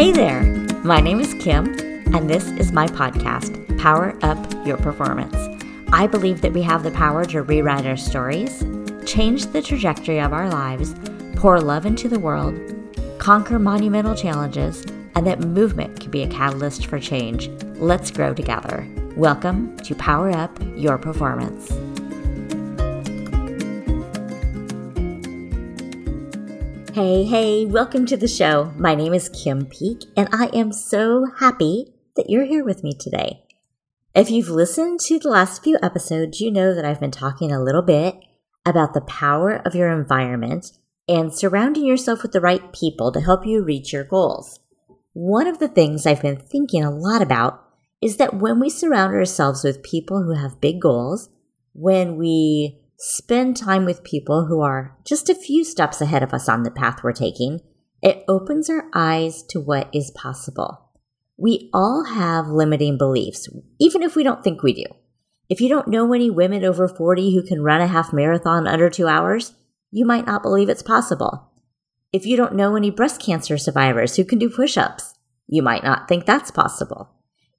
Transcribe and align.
Hey 0.00 0.12
there, 0.12 0.44
my 0.82 0.98
name 0.98 1.20
is 1.20 1.34
Kim, 1.34 1.66
and 2.14 2.30
this 2.30 2.48
is 2.52 2.72
my 2.72 2.86
podcast, 2.86 3.78
Power 3.78 4.16
Up 4.22 4.38
Your 4.66 4.78
Performance. 4.78 5.36
I 5.92 6.06
believe 6.06 6.40
that 6.40 6.54
we 6.54 6.62
have 6.62 6.82
the 6.82 6.90
power 6.90 7.26
to 7.26 7.42
rewrite 7.42 7.84
our 7.84 7.98
stories, 7.98 8.64
change 9.04 9.44
the 9.48 9.60
trajectory 9.60 10.18
of 10.18 10.32
our 10.32 10.48
lives, 10.48 10.94
pour 11.36 11.60
love 11.60 11.84
into 11.84 12.08
the 12.08 12.18
world, 12.18 12.58
conquer 13.18 13.58
monumental 13.58 14.14
challenges, 14.14 14.86
and 15.16 15.26
that 15.26 15.40
movement 15.40 16.00
can 16.00 16.10
be 16.10 16.22
a 16.22 16.30
catalyst 16.30 16.86
for 16.86 16.98
change. 16.98 17.48
Let's 17.76 18.10
grow 18.10 18.32
together. 18.32 18.88
Welcome 19.16 19.76
to 19.80 19.94
Power 19.94 20.30
Up 20.30 20.58
Your 20.76 20.96
Performance. 20.96 21.70
Hey, 26.92 27.22
hey, 27.22 27.66
welcome 27.66 28.04
to 28.06 28.16
the 28.16 28.26
show. 28.26 28.72
My 28.76 28.96
name 28.96 29.14
is 29.14 29.28
Kim 29.28 29.66
Peek, 29.66 30.06
and 30.16 30.28
I 30.32 30.46
am 30.46 30.72
so 30.72 31.24
happy 31.38 31.94
that 32.16 32.28
you're 32.28 32.46
here 32.46 32.64
with 32.64 32.82
me 32.82 32.94
today. 32.98 33.44
If 34.12 34.28
you've 34.28 34.48
listened 34.48 34.98
to 35.02 35.20
the 35.20 35.28
last 35.28 35.62
few 35.62 35.78
episodes, 35.84 36.40
you 36.40 36.50
know 36.50 36.74
that 36.74 36.84
I've 36.84 36.98
been 36.98 37.12
talking 37.12 37.52
a 37.52 37.62
little 37.62 37.82
bit 37.82 38.16
about 38.66 38.92
the 38.92 39.02
power 39.02 39.62
of 39.64 39.76
your 39.76 39.88
environment 39.88 40.72
and 41.06 41.32
surrounding 41.32 41.84
yourself 41.84 42.22
with 42.22 42.32
the 42.32 42.40
right 42.40 42.72
people 42.72 43.12
to 43.12 43.20
help 43.20 43.46
you 43.46 43.62
reach 43.62 43.92
your 43.92 44.04
goals. 44.04 44.58
One 45.12 45.46
of 45.46 45.60
the 45.60 45.68
things 45.68 46.06
I've 46.06 46.22
been 46.22 46.40
thinking 46.40 46.82
a 46.82 46.90
lot 46.90 47.22
about 47.22 47.62
is 48.02 48.16
that 48.16 48.34
when 48.34 48.58
we 48.58 48.68
surround 48.68 49.14
ourselves 49.14 49.62
with 49.62 49.84
people 49.84 50.24
who 50.24 50.32
have 50.32 50.60
big 50.60 50.80
goals, 50.80 51.28
when 51.72 52.16
we 52.16 52.80
spend 53.02 53.56
time 53.56 53.86
with 53.86 54.04
people 54.04 54.44
who 54.44 54.60
are 54.60 54.94
just 55.06 55.30
a 55.30 55.34
few 55.34 55.64
steps 55.64 56.02
ahead 56.02 56.22
of 56.22 56.34
us 56.34 56.50
on 56.50 56.64
the 56.64 56.70
path 56.70 57.02
we're 57.02 57.14
taking, 57.14 57.58
it 58.02 58.22
opens 58.28 58.68
our 58.68 58.90
eyes 58.94 59.42
to 59.42 59.58
what 59.58 59.88
is 59.90 60.10
possible. 60.10 60.90
We 61.38 61.70
all 61.72 62.04
have 62.04 62.48
limiting 62.48 62.98
beliefs, 62.98 63.48
even 63.80 64.02
if 64.02 64.14
we 64.14 64.22
don't 64.22 64.44
think 64.44 64.62
we 64.62 64.74
do. 64.74 64.84
If 65.48 65.62
you 65.62 65.70
don't 65.70 65.88
know 65.88 66.12
any 66.12 66.28
women 66.28 66.62
over 66.62 66.86
40 66.86 67.34
who 67.34 67.42
can 67.42 67.62
run 67.62 67.80
a 67.80 67.86
half 67.86 68.12
marathon 68.12 68.66
under 68.66 68.90
two 68.90 69.08
hours, 69.08 69.54
you 69.90 70.04
might 70.04 70.26
not 70.26 70.42
believe 70.42 70.68
it's 70.68 70.82
possible. 70.82 71.50
If 72.12 72.26
you 72.26 72.36
don't 72.36 72.54
know 72.54 72.76
any 72.76 72.90
breast 72.90 73.18
cancer 73.18 73.56
survivors 73.56 74.16
who 74.16 74.26
can 74.26 74.38
do 74.38 74.50
push 74.50 74.76
ups, 74.76 75.14
you 75.46 75.62
might 75.62 75.82
not 75.82 76.06
think 76.06 76.26
that's 76.26 76.50
possible. 76.50 77.08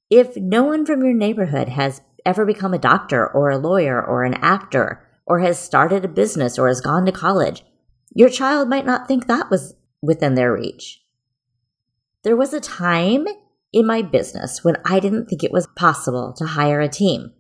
If 0.07 0.37
no 0.37 0.61
one 0.63 0.85
from 0.85 1.03
your 1.03 1.15
neighborhood 1.15 1.69
has 1.69 2.01
ever 2.27 2.45
become 2.45 2.75
a 2.75 2.79
doctor 2.79 3.25
or 3.25 3.49
a 3.49 3.57
lawyer 3.57 3.99
or 3.99 4.23
an 4.23 4.35
actor 4.35 5.07
or 5.31 5.39
has 5.39 5.57
started 5.57 6.03
a 6.03 6.09
business 6.09 6.59
or 6.59 6.67
has 6.67 6.81
gone 6.81 7.05
to 7.05 7.11
college, 7.13 7.63
your 8.13 8.27
child 8.27 8.67
might 8.67 8.85
not 8.85 9.07
think 9.07 9.27
that 9.27 9.49
was 9.49 9.73
within 10.01 10.35
their 10.35 10.51
reach. 10.51 11.01
There 12.23 12.35
was 12.35 12.53
a 12.53 12.59
time 12.59 13.25
in 13.71 13.87
my 13.87 14.01
business 14.01 14.61
when 14.61 14.75
I 14.83 14.99
didn't 14.99 15.27
think 15.27 15.41
it 15.41 15.53
was 15.53 15.69
possible 15.77 16.33
to 16.33 16.45
hire 16.45 16.81
a 16.81 16.89
team. 16.89 17.31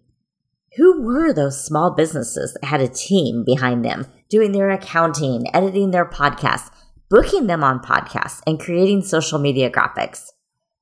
Who 0.77 1.01
were 1.01 1.33
those 1.33 1.61
small 1.61 1.93
businesses 1.93 2.53
that 2.53 2.63
had 2.63 2.79
a 2.79 2.87
team 2.87 3.43
behind 3.43 3.83
them 3.83 4.07
doing 4.29 4.53
their 4.53 4.69
accounting, 4.69 5.53
editing 5.53 5.91
their 5.91 6.09
podcasts, 6.09 6.71
booking 7.09 7.47
them 7.47 7.61
on 7.61 7.81
podcasts, 7.81 8.39
and 8.47 8.57
creating 8.57 9.01
social 9.01 9.37
media 9.37 9.69
graphics? 9.69 10.29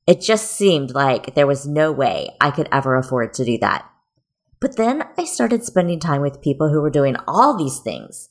It 0.05 0.21
just 0.21 0.51
seemed 0.51 0.91
like 0.91 1.33
there 1.33 1.47
was 1.47 1.65
no 1.65 1.91
way 1.91 2.29
I 2.39 2.51
could 2.51 2.69
ever 2.71 2.95
afford 2.95 3.33
to 3.33 3.45
do 3.45 3.57
that. 3.61 3.89
But 4.61 4.75
then 4.75 5.03
I 5.17 5.23
started 5.23 5.63
spending 5.63 5.99
time 5.99 6.21
with 6.21 6.41
people 6.41 6.69
who 6.69 6.81
were 6.81 6.89
doing 6.89 7.15
all 7.27 7.57
these 7.57 7.79
things, 7.79 8.29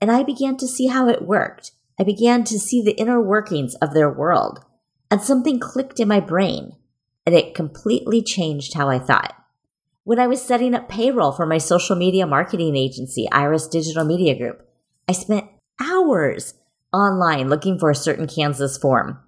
and 0.00 0.10
I 0.10 0.22
began 0.22 0.56
to 0.58 0.68
see 0.68 0.88
how 0.88 1.08
it 1.08 1.22
worked. 1.22 1.72
I 1.98 2.04
began 2.04 2.44
to 2.44 2.58
see 2.58 2.82
the 2.82 2.98
inner 2.98 3.20
workings 3.20 3.74
of 3.76 3.94
their 3.94 4.10
world, 4.10 4.64
and 5.10 5.22
something 5.22 5.58
clicked 5.58 5.98
in 5.98 6.08
my 6.08 6.20
brain, 6.20 6.76
and 7.24 7.34
it 7.34 7.54
completely 7.54 8.22
changed 8.22 8.74
how 8.74 8.90
I 8.90 8.98
thought. 8.98 9.34
When 10.04 10.18
I 10.18 10.26
was 10.26 10.42
setting 10.42 10.74
up 10.74 10.88
payroll 10.88 11.32
for 11.32 11.46
my 11.46 11.58
social 11.58 11.96
media 11.96 12.26
marketing 12.26 12.76
agency, 12.76 13.30
Iris 13.30 13.66
Digital 13.66 14.04
Media 14.04 14.36
Group, 14.36 14.66
I 15.08 15.12
spent 15.12 15.46
hours 15.80 16.54
online 16.92 17.48
looking 17.48 17.78
for 17.78 17.90
a 17.90 17.94
certain 17.94 18.26
Kansas 18.26 18.76
form. 18.76 19.18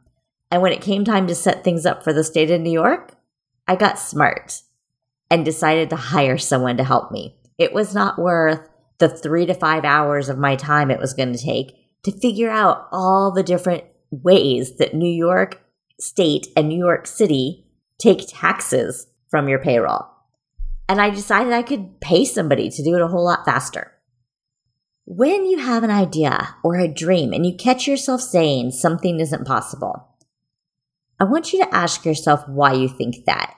And 0.50 0.60
when 0.60 0.72
it 0.72 0.82
came 0.82 1.04
time 1.04 1.26
to 1.28 1.34
set 1.34 1.64
things 1.64 1.86
up 1.86 2.02
for 2.02 2.12
the 2.12 2.24
state 2.24 2.50
of 2.50 2.60
New 2.60 2.72
York, 2.72 3.14
I 3.66 3.76
got 3.76 3.98
smart 3.98 4.62
and 5.32 5.46
decided 5.46 5.88
to 5.88 5.96
hire 5.96 6.36
someone 6.36 6.76
to 6.76 6.84
help 6.84 7.10
me. 7.10 7.34
It 7.56 7.72
was 7.72 7.94
not 7.94 8.18
worth 8.18 8.60
the 8.98 9.08
three 9.08 9.46
to 9.46 9.54
five 9.54 9.82
hours 9.82 10.28
of 10.28 10.36
my 10.36 10.56
time 10.56 10.90
it 10.90 11.00
was 11.00 11.14
going 11.14 11.32
to 11.32 11.42
take 11.42 11.74
to 12.02 12.12
figure 12.12 12.50
out 12.50 12.86
all 12.92 13.32
the 13.32 13.42
different 13.42 13.84
ways 14.10 14.76
that 14.76 14.92
New 14.94 15.10
York 15.10 15.64
State 15.98 16.48
and 16.54 16.68
New 16.68 16.78
York 16.78 17.06
City 17.06 17.64
take 17.98 18.26
taxes 18.28 19.06
from 19.30 19.48
your 19.48 19.58
payroll. 19.58 20.06
And 20.86 21.00
I 21.00 21.08
decided 21.08 21.54
I 21.54 21.62
could 21.62 21.98
pay 22.02 22.26
somebody 22.26 22.68
to 22.68 22.84
do 22.84 22.94
it 22.94 23.00
a 23.00 23.08
whole 23.08 23.24
lot 23.24 23.46
faster. 23.46 23.90
When 25.06 25.46
you 25.46 25.60
have 25.60 25.82
an 25.82 25.90
idea 25.90 26.56
or 26.62 26.76
a 26.76 26.92
dream 26.92 27.32
and 27.32 27.46
you 27.46 27.56
catch 27.56 27.88
yourself 27.88 28.20
saying 28.20 28.72
something 28.72 29.18
isn't 29.18 29.46
possible, 29.46 30.08
I 31.18 31.24
want 31.24 31.54
you 31.54 31.64
to 31.64 31.74
ask 31.74 32.04
yourself 32.04 32.46
why 32.46 32.74
you 32.74 32.88
think 32.90 33.24
that. 33.24 33.54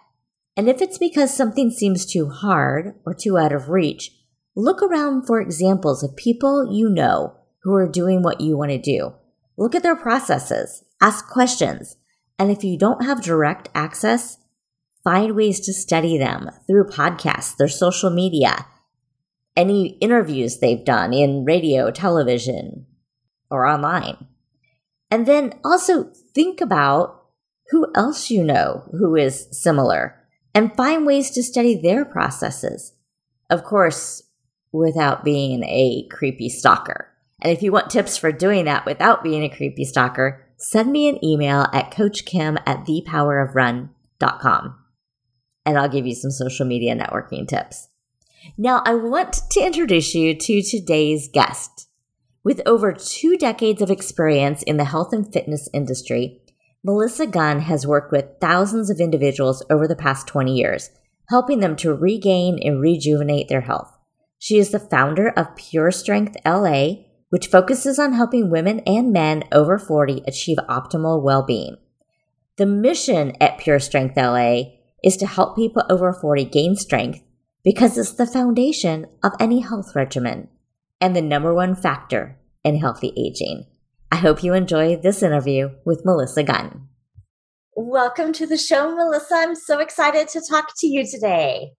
And 0.56 0.68
if 0.68 0.80
it's 0.80 0.98
because 0.98 1.34
something 1.34 1.70
seems 1.70 2.06
too 2.06 2.28
hard 2.28 2.94
or 3.04 3.14
too 3.14 3.36
out 3.36 3.52
of 3.52 3.68
reach, 3.68 4.12
look 4.54 4.82
around 4.82 5.26
for 5.26 5.40
examples 5.40 6.02
of 6.02 6.16
people 6.16 6.72
you 6.72 6.88
know 6.88 7.36
who 7.62 7.74
are 7.74 7.88
doing 7.88 8.22
what 8.22 8.40
you 8.40 8.56
want 8.56 8.70
to 8.70 8.78
do. 8.78 9.14
Look 9.56 9.74
at 9.74 9.82
their 9.82 9.96
processes, 9.96 10.84
ask 11.00 11.28
questions, 11.28 11.96
and 12.38 12.50
if 12.50 12.62
you 12.64 12.78
don't 12.78 13.04
have 13.04 13.22
direct 13.22 13.68
access, 13.74 14.38
find 15.02 15.36
ways 15.36 15.60
to 15.60 15.72
study 15.72 16.18
them 16.18 16.50
through 16.66 16.88
podcasts, 16.88 17.56
their 17.56 17.68
social 17.68 18.10
media, 18.10 18.66
any 19.56 19.98
interviews 20.00 20.58
they've 20.58 20.84
done 20.84 21.12
in 21.12 21.44
radio, 21.44 21.90
television, 21.90 22.86
or 23.50 23.66
online. 23.66 24.26
And 25.10 25.26
then 25.26 25.54
also 25.64 26.10
think 26.34 26.60
about 26.60 27.22
who 27.70 27.86
else 27.94 28.30
you 28.30 28.42
know 28.42 28.88
who 28.92 29.14
is 29.14 29.46
similar 29.52 30.23
and 30.54 30.74
find 30.76 31.06
ways 31.06 31.30
to 31.32 31.42
study 31.42 31.74
their 31.80 32.04
processes. 32.04 32.92
Of 33.50 33.64
course, 33.64 34.22
without 34.72 35.24
being 35.24 35.62
a 35.64 36.06
creepy 36.10 36.48
stalker. 36.48 37.08
And 37.42 37.52
if 37.52 37.62
you 37.62 37.72
want 37.72 37.90
tips 37.90 38.16
for 38.16 38.32
doing 38.32 38.64
that 38.64 38.86
without 38.86 39.22
being 39.22 39.42
a 39.42 39.54
creepy 39.54 39.84
stalker, 39.84 40.46
send 40.56 40.92
me 40.92 41.08
an 41.08 41.24
email 41.24 41.66
at 41.72 41.90
coachkim 41.90 42.58
at 42.66 42.86
thepowerofrun.com 42.86 44.78
and 45.66 45.78
I'll 45.78 45.88
give 45.88 46.06
you 46.06 46.14
some 46.14 46.30
social 46.30 46.66
media 46.66 46.94
networking 46.94 47.48
tips. 47.48 47.88
Now, 48.58 48.82
I 48.84 48.94
want 48.94 49.40
to 49.50 49.60
introduce 49.60 50.14
you 50.14 50.34
to 50.34 50.62
today's 50.62 51.28
guest. 51.28 51.88
With 52.42 52.60
over 52.66 52.92
two 52.92 53.38
decades 53.38 53.80
of 53.80 53.90
experience 53.90 54.62
in 54.62 54.76
the 54.76 54.84
health 54.84 55.14
and 55.14 55.30
fitness 55.32 55.68
industry, 55.72 56.42
Melissa 56.86 57.26
Gunn 57.26 57.60
has 57.60 57.86
worked 57.86 58.12
with 58.12 58.38
thousands 58.42 58.90
of 58.90 59.00
individuals 59.00 59.62
over 59.70 59.88
the 59.88 59.96
past 59.96 60.26
20 60.26 60.54
years, 60.54 60.90
helping 61.30 61.60
them 61.60 61.76
to 61.76 61.94
regain 61.94 62.58
and 62.62 62.78
rejuvenate 62.78 63.48
their 63.48 63.62
health. 63.62 63.90
She 64.38 64.58
is 64.58 64.70
the 64.70 64.78
founder 64.78 65.30
of 65.30 65.56
Pure 65.56 65.92
Strength 65.92 66.36
LA, 66.44 66.96
which 67.30 67.46
focuses 67.46 67.98
on 67.98 68.12
helping 68.12 68.50
women 68.50 68.80
and 68.80 69.14
men 69.14 69.44
over 69.50 69.78
40 69.78 70.24
achieve 70.26 70.58
optimal 70.68 71.22
well 71.22 71.42
being. 71.42 71.78
The 72.58 72.66
mission 72.66 73.32
at 73.40 73.58
Pure 73.58 73.80
Strength 73.80 74.18
LA 74.18 74.64
is 75.02 75.16
to 75.16 75.26
help 75.26 75.56
people 75.56 75.84
over 75.88 76.12
40 76.12 76.44
gain 76.44 76.76
strength 76.76 77.20
because 77.64 77.96
it's 77.96 78.12
the 78.12 78.26
foundation 78.26 79.06
of 79.22 79.32
any 79.40 79.60
health 79.60 79.96
regimen 79.96 80.48
and 81.00 81.16
the 81.16 81.22
number 81.22 81.54
one 81.54 81.74
factor 81.74 82.38
in 82.62 82.76
healthy 82.76 83.14
aging. 83.16 83.64
I 84.14 84.18
hope 84.18 84.44
you 84.44 84.54
enjoy 84.54 84.94
this 84.94 85.24
interview 85.24 85.70
with 85.84 86.04
Melissa 86.04 86.44
Gunn. 86.44 86.86
Welcome 87.74 88.32
to 88.34 88.46
the 88.46 88.56
show, 88.56 88.94
Melissa. 88.94 89.34
I'm 89.34 89.56
so 89.56 89.80
excited 89.80 90.28
to 90.28 90.40
talk 90.48 90.68
to 90.76 90.86
you 90.86 91.04
today. 91.04 91.72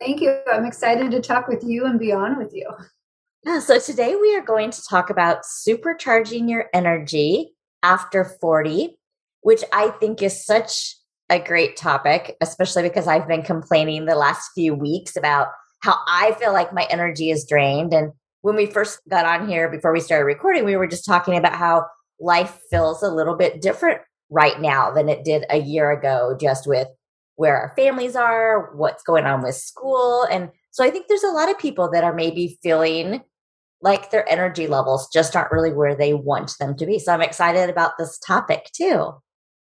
Thank 0.00 0.20
you. 0.20 0.40
I'm 0.52 0.64
excited 0.64 1.12
to 1.12 1.20
talk 1.20 1.46
with 1.46 1.62
you 1.62 1.84
and 1.84 2.00
be 2.00 2.10
on 2.10 2.36
with 2.36 2.50
you. 2.52 2.68
Yeah, 3.44 3.60
so 3.60 3.78
today 3.78 4.16
we 4.16 4.34
are 4.34 4.44
going 4.44 4.72
to 4.72 4.82
talk 4.90 5.08
about 5.08 5.44
supercharging 5.44 6.50
your 6.50 6.66
energy 6.74 7.52
after 7.84 8.24
40, 8.24 8.98
which 9.42 9.62
I 9.72 9.90
think 10.00 10.22
is 10.22 10.44
such 10.44 10.96
a 11.30 11.38
great 11.38 11.76
topic, 11.76 12.36
especially 12.40 12.82
because 12.82 13.06
I've 13.06 13.28
been 13.28 13.42
complaining 13.42 14.06
the 14.06 14.16
last 14.16 14.50
few 14.52 14.74
weeks 14.74 15.14
about 15.14 15.46
how 15.84 15.94
I 16.08 16.34
feel 16.40 16.52
like 16.52 16.74
my 16.74 16.88
energy 16.90 17.30
is 17.30 17.46
drained. 17.48 17.94
And 17.94 18.10
when 18.46 18.54
we 18.54 18.66
first 18.66 19.00
got 19.08 19.26
on 19.26 19.48
here 19.48 19.68
before 19.68 19.92
we 19.92 19.98
started 19.98 20.24
recording, 20.24 20.64
we 20.64 20.76
were 20.76 20.86
just 20.86 21.04
talking 21.04 21.36
about 21.36 21.56
how 21.56 21.84
life 22.20 22.60
feels 22.70 23.02
a 23.02 23.10
little 23.10 23.34
bit 23.34 23.60
different 23.60 24.00
right 24.30 24.60
now 24.60 24.88
than 24.92 25.08
it 25.08 25.24
did 25.24 25.44
a 25.50 25.58
year 25.58 25.90
ago, 25.90 26.36
just 26.40 26.64
with 26.64 26.86
where 27.34 27.56
our 27.56 27.74
families 27.74 28.14
are, 28.14 28.72
what's 28.76 29.02
going 29.02 29.24
on 29.24 29.42
with 29.42 29.56
school. 29.56 30.28
And 30.30 30.50
so 30.70 30.84
I 30.84 30.90
think 30.90 31.08
there's 31.08 31.24
a 31.24 31.32
lot 31.32 31.50
of 31.50 31.58
people 31.58 31.90
that 31.90 32.04
are 32.04 32.14
maybe 32.14 32.56
feeling 32.62 33.20
like 33.82 34.12
their 34.12 34.28
energy 34.28 34.68
levels 34.68 35.08
just 35.12 35.34
aren't 35.34 35.50
really 35.50 35.72
where 35.72 35.96
they 35.96 36.14
want 36.14 36.54
them 36.60 36.76
to 36.76 36.86
be. 36.86 37.00
So 37.00 37.12
I'm 37.12 37.22
excited 37.22 37.68
about 37.68 37.98
this 37.98 38.16
topic 38.16 38.70
too. 38.72 39.10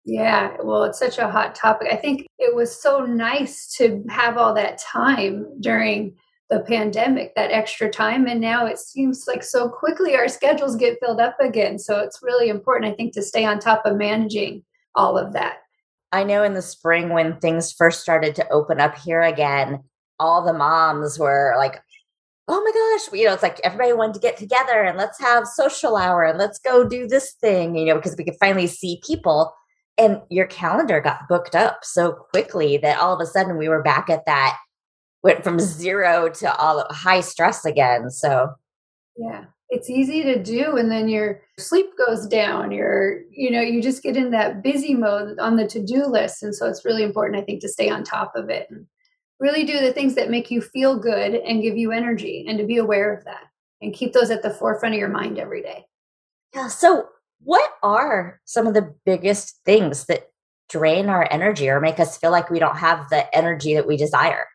Yeah, 0.07 0.57
well, 0.65 0.85
it's 0.85 0.99
such 0.99 1.19
a 1.19 1.31
hot 1.31 1.55
topic. 1.55 1.89
I 1.93 1.97
think 1.97 2.27
it 2.39 2.55
was 2.55 2.75
so 2.75 3.01
nice 3.01 3.75
to 3.77 4.03
have 4.09 4.39
all 4.39 4.55
that 4.55 4.79
time 4.79 5.45
during 5.61 6.17
the 6.51 6.61
pandemic, 6.61 7.35
that 7.37 7.53
extra 7.53 7.89
time. 7.89 8.27
And 8.27 8.41
now 8.41 8.67
it 8.67 8.79
seems 8.79 9.25
like 9.29 9.43
so 9.43 9.69
quickly 9.69 10.17
our 10.17 10.29
schedules 10.29 10.77
get 10.77 10.99
filled 11.01 11.21
up 11.21 11.37
again. 11.41 11.79
So 11.79 12.01
it's 12.01 12.21
really 12.23 12.49
important, 12.49 12.93
I 12.93 12.97
think, 12.97 13.15
to 13.15 13.23
stay 13.23 13.45
on 13.45 13.61
top 13.61 13.87
of 13.87 13.97
managing 13.97 14.65
all 14.97 15.17
of 15.17 15.33
that. 15.35 15.59
I 16.13 16.25
know 16.25 16.43
in 16.43 16.55
the 16.55 16.63
spring 16.63 17.11
when 17.11 17.39
things 17.39 17.73
first 17.73 18.01
started 18.01 18.35
to 18.35 18.49
open 18.51 18.81
up 18.81 18.99
here 18.99 19.23
again, 19.23 19.85
all 20.19 20.45
the 20.45 20.53
moms 20.53 21.19
were 21.19 21.55
like, 21.57 21.81
oh 22.49 22.61
my 22.65 22.73
gosh, 22.73 23.17
you 23.17 23.27
know, 23.27 23.33
it's 23.33 23.45
like 23.45 23.61
everybody 23.63 23.93
wanted 23.93 24.15
to 24.15 24.21
get 24.21 24.37
together 24.37 24.83
and 24.83 24.99
let's 24.99 25.21
have 25.21 25.47
social 25.47 25.97
hour 25.97 26.25
and 26.25 26.37
let's 26.37 26.59
go 26.59 26.83
do 26.83 27.07
this 27.07 27.35
thing, 27.35 27.77
you 27.77 27.87
know, 27.87 27.95
because 27.95 28.17
we 28.19 28.25
could 28.25 28.37
finally 28.41 28.67
see 28.67 29.01
people. 29.07 29.55
And 29.97 30.21
your 30.31 30.47
calendar 30.47 31.01
got 31.01 31.29
booked 31.29 31.55
up 31.55 31.85
so 31.85 32.13
quickly 32.13 32.77
that 32.79 32.99
all 32.99 33.15
of 33.15 33.21
a 33.21 33.27
sudden 33.27 33.57
we 33.57 33.69
were 33.69 33.83
back 33.83 34.11
at 34.11 34.27
that, 34.27 34.59
went 35.23 35.45
from 35.45 35.59
zero 35.59 36.29
to 36.29 36.55
all 36.57 36.87
high 36.91 37.21
stress 37.21 37.65
again. 37.65 38.11
So, 38.11 38.51
yeah, 39.17 39.45
it's 39.69 39.91
easy 39.91 40.23
to 40.23 40.43
do. 40.43 40.77
And 40.77 40.91
then 40.91 41.09
your 41.09 41.43
sleep 41.59 41.91
goes 42.07 42.27
down. 42.27 42.73
You're, 42.73 43.21
you 43.31 43.51
know, 43.51 43.61
you 43.61 43.83
just 43.83 44.03
get 44.03 44.17
in 44.17 44.31
that 44.31 44.63
busy 44.63 44.95
mode 44.95 45.39
on 45.39 45.57
the 45.57 45.67
to 45.69 45.85
do 45.85 46.07
list. 46.07 46.43
And 46.43 46.55
so 46.55 46.67
it's 46.67 46.85
really 46.85 47.03
important, 47.03 47.41
I 47.41 47.45
think, 47.45 47.61
to 47.61 47.69
stay 47.69 47.91
on 47.91 48.03
top 48.03 48.33
of 48.35 48.49
it. 48.49 48.67
And, 48.71 48.87
really 49.41 49.65
do 49.65 49.81
the 49.81 49.93
things 49.93 50.15
that 50.15 50.31
make 50.31 50.51
you 50.51 50.61
feel 50.61 50.97
good 50.97 51.35
and 51.35 51.63
give 51.63 51.77
you 51.77 51.91
energy 51.91 52.45
and 52.47 52.59
to 52.59 52.65
be 52.65 52.77
aware 52.77 53.13
of 53.13 53.25
that 53.25 53.45
and 53.81 53.95
keep 53.95 54.13
those 54.13 54.31
at 54.31 54.43
the 54.43 54.51
forefront 54.51 54.95
of 54.95 54.99
your 54.99 55.09
mind 55.09 55.39
every 55.39 55.63
day. 55.63 55.87
Yeah. 56.55 56.69
So, 56.69 57.09
what 57.43 57.71
are 57.83 58.39
some 58.45 58.67
of 58.67 58.75
the 58.75 58.95
biggest 59.07 59.61
things 59.65 60.05
that 60.07 60.29
drain 60.69 61.09
our 61.09 61.27
energy 61.31 61.71
or 61.71 61.81
make 61.81 61.99
us 61.99 62.19
feel 62.19 62.31
like 62.31 62.51
we 62.51 62.59
don't 62.59 62.77
have 62.77 63.09
the 63.09 63.35
energy 63.35 63.75
that 63.75 63.87
we 63.87 63.97
desire? 63.97 64.47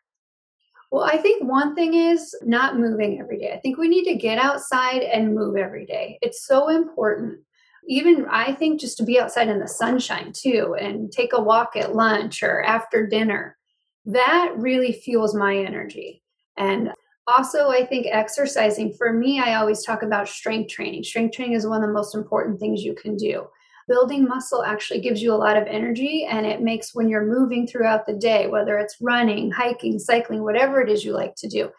Well, 0.96 1.04
I 1.04 1.18
think 1.18 1.44
one 1.46 1.74
thing 1.74 1.92
is 1.92 2.34
not 2.42 2.78
moving 2.78 3.20
every 3.20 3.36
day. 3.36 3.52
I 3.52 3.58
think 3.58 3.76
we 3.76 3.86
need 3.86 4.06
to 4.06 4.16
get 4.16 4.38
outside 4.38 5.02
and 5.02 5.34
move 5.34 5.58
every 5.58 5.84
day. 5.84 6.18
It's 6.22 6.46
so 6.46 6.70
important. 6.70 7.40
Even 7.86 8.24
I 8.30 8.54
think 8.54 8.80
just 8.80 8.96
to 8.96 9.04
be 9.04 9.20
outside 9.20 9.48
in 9.48 9.58
the 9.58 9.68
sunshine 9.68 10.32
too 10.32 10.74
and 10.80 11.12
take 11.12 11.34
a 11.34 11.42
walk 11.42 11.76
at 11.76 11.94
lunch 11.94 12.42
or 12.42 12.62
after 12.62 13.06
dinner 13.06 13.58
that 14.06 14.54
really 14.56 14.90
fuels 14.90 15.34
my 15.34 15.54
energy. 15.54 16.22
And 16.56 16.92
also, 17.26 17.68
I 17.68 17.84
think 17.84 18.06
exercising, 18.10 18.94
for 18.96 19.12
me, 19.12 19.38
I 19.38 19.56
always 19.56 19.84
talk 19.84 20.02
about 20.02 20.28
strength 20.28 20.70
training. 20.70 21.04
Strength 21.04 21.36
training 21.36 21.56
is 21.56 21.66
one 21.66 21.82
of 21.82 21.88
the 21.88 21.92
most 21.92 22.14
important 22.14 22.58
things 22.58 22.82
you 22.82 22.94
can 22.94 23.18
do. 23.18 23.46
Building 23.88 24.26
muscle 24.26 24.64
actually 24.64 25.00
gives 25.00 25.22
you 25.22 25.32
a 25.32 25.36
lot 25.36 25.56
of 25.56 25.66
energy 25.66 26.26
and 26.28 26.44
it 26.44 26.60
makes 26.60 26.94
when 26.94 27.08
you're 27.08 27.24
moving 27.24 27.66
throughout 27.66 28.06
the 28.06 28.14
day, 28.14 28.48
whether 28.48 28.78
it's 28.78 28.96
running, 29.00 29.50
hiking, 29.50 29.98
cycling, 29.98 30.42
whatever 30.42 30.80
it 30.80 30.90
is 30.90 31.04
you 31.04 31.12
like 31.12 31.34
to 31.36 31.48
do, 31.48 31.70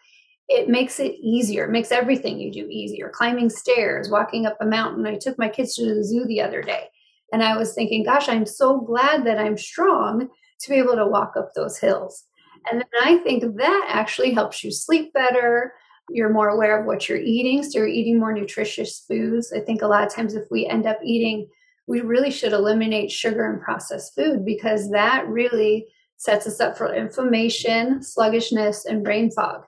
it 0.48 0.68
makes 0.68 0.98
it 0.98 1.16
easier. 1.20 1.66
It 1.66 1.70
makes 1.70 1.92
everything 1.92 2.40
you 2.40 2.50
do 2.50 2.66
easier. 2.70 3.10
Climbing 3.14 3.50
stairs, 3.50 4.10
walking 4.10 4.46
up 4.46 4.56
a 4.60 4.66
mountain. 4.66 5.06
I 5.06 5.16
took 5.16 5.38
my 5.38 5.48
kids 5.48 5.74
to 5.74 5.94
the 5.94 6.02
zoo 6.02 6.24
the 6.26 6.40
other 6.40 6.62
day 6.62 6.88
and 7.32 7.42
I 7.42 7.56
was 7.56 7.74
thinking, 7.74 8.04
gosh, 8.04 8.28
I'm 8.28 8.46
so 8.46 8.80
glad 8.80 9.24
that 9.26 9.38
I'm 9.38 9.58
strong 9.58 10.28
to 10.60 10.70
be 10.70 10.76
able 10.76 10.96
to 10.96 11.06
walk 11.06 11.34
up 11.36 11.52
those 11.54 11.78
hills. 11.78 12.24
And 12.70 12.80
then 12.80 13.02
I 13.02 13.18
think 13.18 13.56
that 13.56 13.86
actually 13.88 14.32
helps 14.32 14.64
you 14.64 14.70
sleep 14.70 15.12
better. 15.12 15.74
You're 16.08 16.32
more 16.32 16.48
aware 16.48 16.80
of 16.80 16.86
what 16.86 17.08
you're 17.08 17.18
eating, 17.18 17.62
so 17.62 17.78
you're 17.78 17.86
eating 17.86 18.18
more 18.18 18.32
nutritious 18.32 19.04
foods. 19.06 19.52
I 19.52 19.60
think 19.60 19.82
a 19.82 19.86
lot 19.86 20.06
of 20.06 20.12
times 20.12 20.34
if 20.34 20.44
we 20.50 20.66
end 20.66 20.86
up 20.86 20.98
eating, 21.04 21.48
we 21.88 22.02
really 22.02 22.30
should 22.30 22.52
eliminate 22.52 23.10
sugar 23.10 23.50
and 23.50 23.60
processed 23.60 24.14
food 24.14 24.44
because 24.44 24.90
that 24.90 25.26
really 25.26 25.86
sets 26.18 26.46
us 26.46 26.60
up 26.60 26.76
for 26.76 26.94
inflammation, 26.94 28.02
sluggishness, 28.02 28.84
and 28.84 29.02
brain 29.02 29.30
fog. 29.30 29.62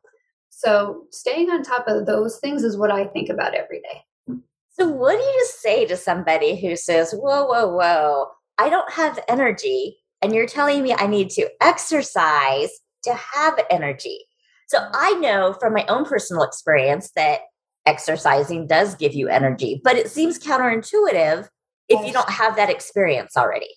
So, 0.50 1.06
staying 1.10 1.48
on 1.48 1.62
top 1.62 1.88
of 1.88 2.06
those 2.06 2.38
things 2.38 2.62
is 2.62 2.76
what 2.76 2.90
I 2.90 3.06
think 3.06 3.30
about 3.30 3.54
every 3.54 3.80
day. 3.80 4.36
So, 4.72 4.86
what 4.88 5.16
do 5.16 5.22
you 5.22 5.48
say 5.58 5.86
to 5.86 5.96
somebody 5.96 6.60
who 6.60 6.76
says, 6.76 7.12
Whoa, 7.12 7.46
whoa, 7.46 7.68
whoa, 7.68 8.26
I 8.58 8.68
don't 8.68 8.92
have 8.92 9.18
energy, 9.26 9.96
and 10.20 10.34
you're 10.34 10.46
telling 10.46 10.82
me 10.82 10.92
I 10.92 11.06
need 11.06 11.30
to 11.30 11.48
exercise 11.62 12.70
to 13.04 13.14
have 13.14 13.58
energy. 13.70 14.18
So 14.68 14.78
I 14.92 15.14
know 15.14 15.54
from 15.58 15.72
my 15.72 15.86
own 15.86 16.04
personal 16.04 16.42
experience 16.42 17.10
that 17.16 17.40
exercising 17.86 18.66
does 18.66 18.94
give 18.94 19.14
you 19.14 19.28
energy, 19.28 19.80
but 19.82 19.96
it 19.96 20.10
seems 20.10 20.38
counterintuitive 20.38 21.48
if 21.90 22.06
you 22.06 22.12
don't 22.12 22.30
have 22.30 22.56
that 22.56 22.70
experience 22.70 23.36
already. 23.36 23.68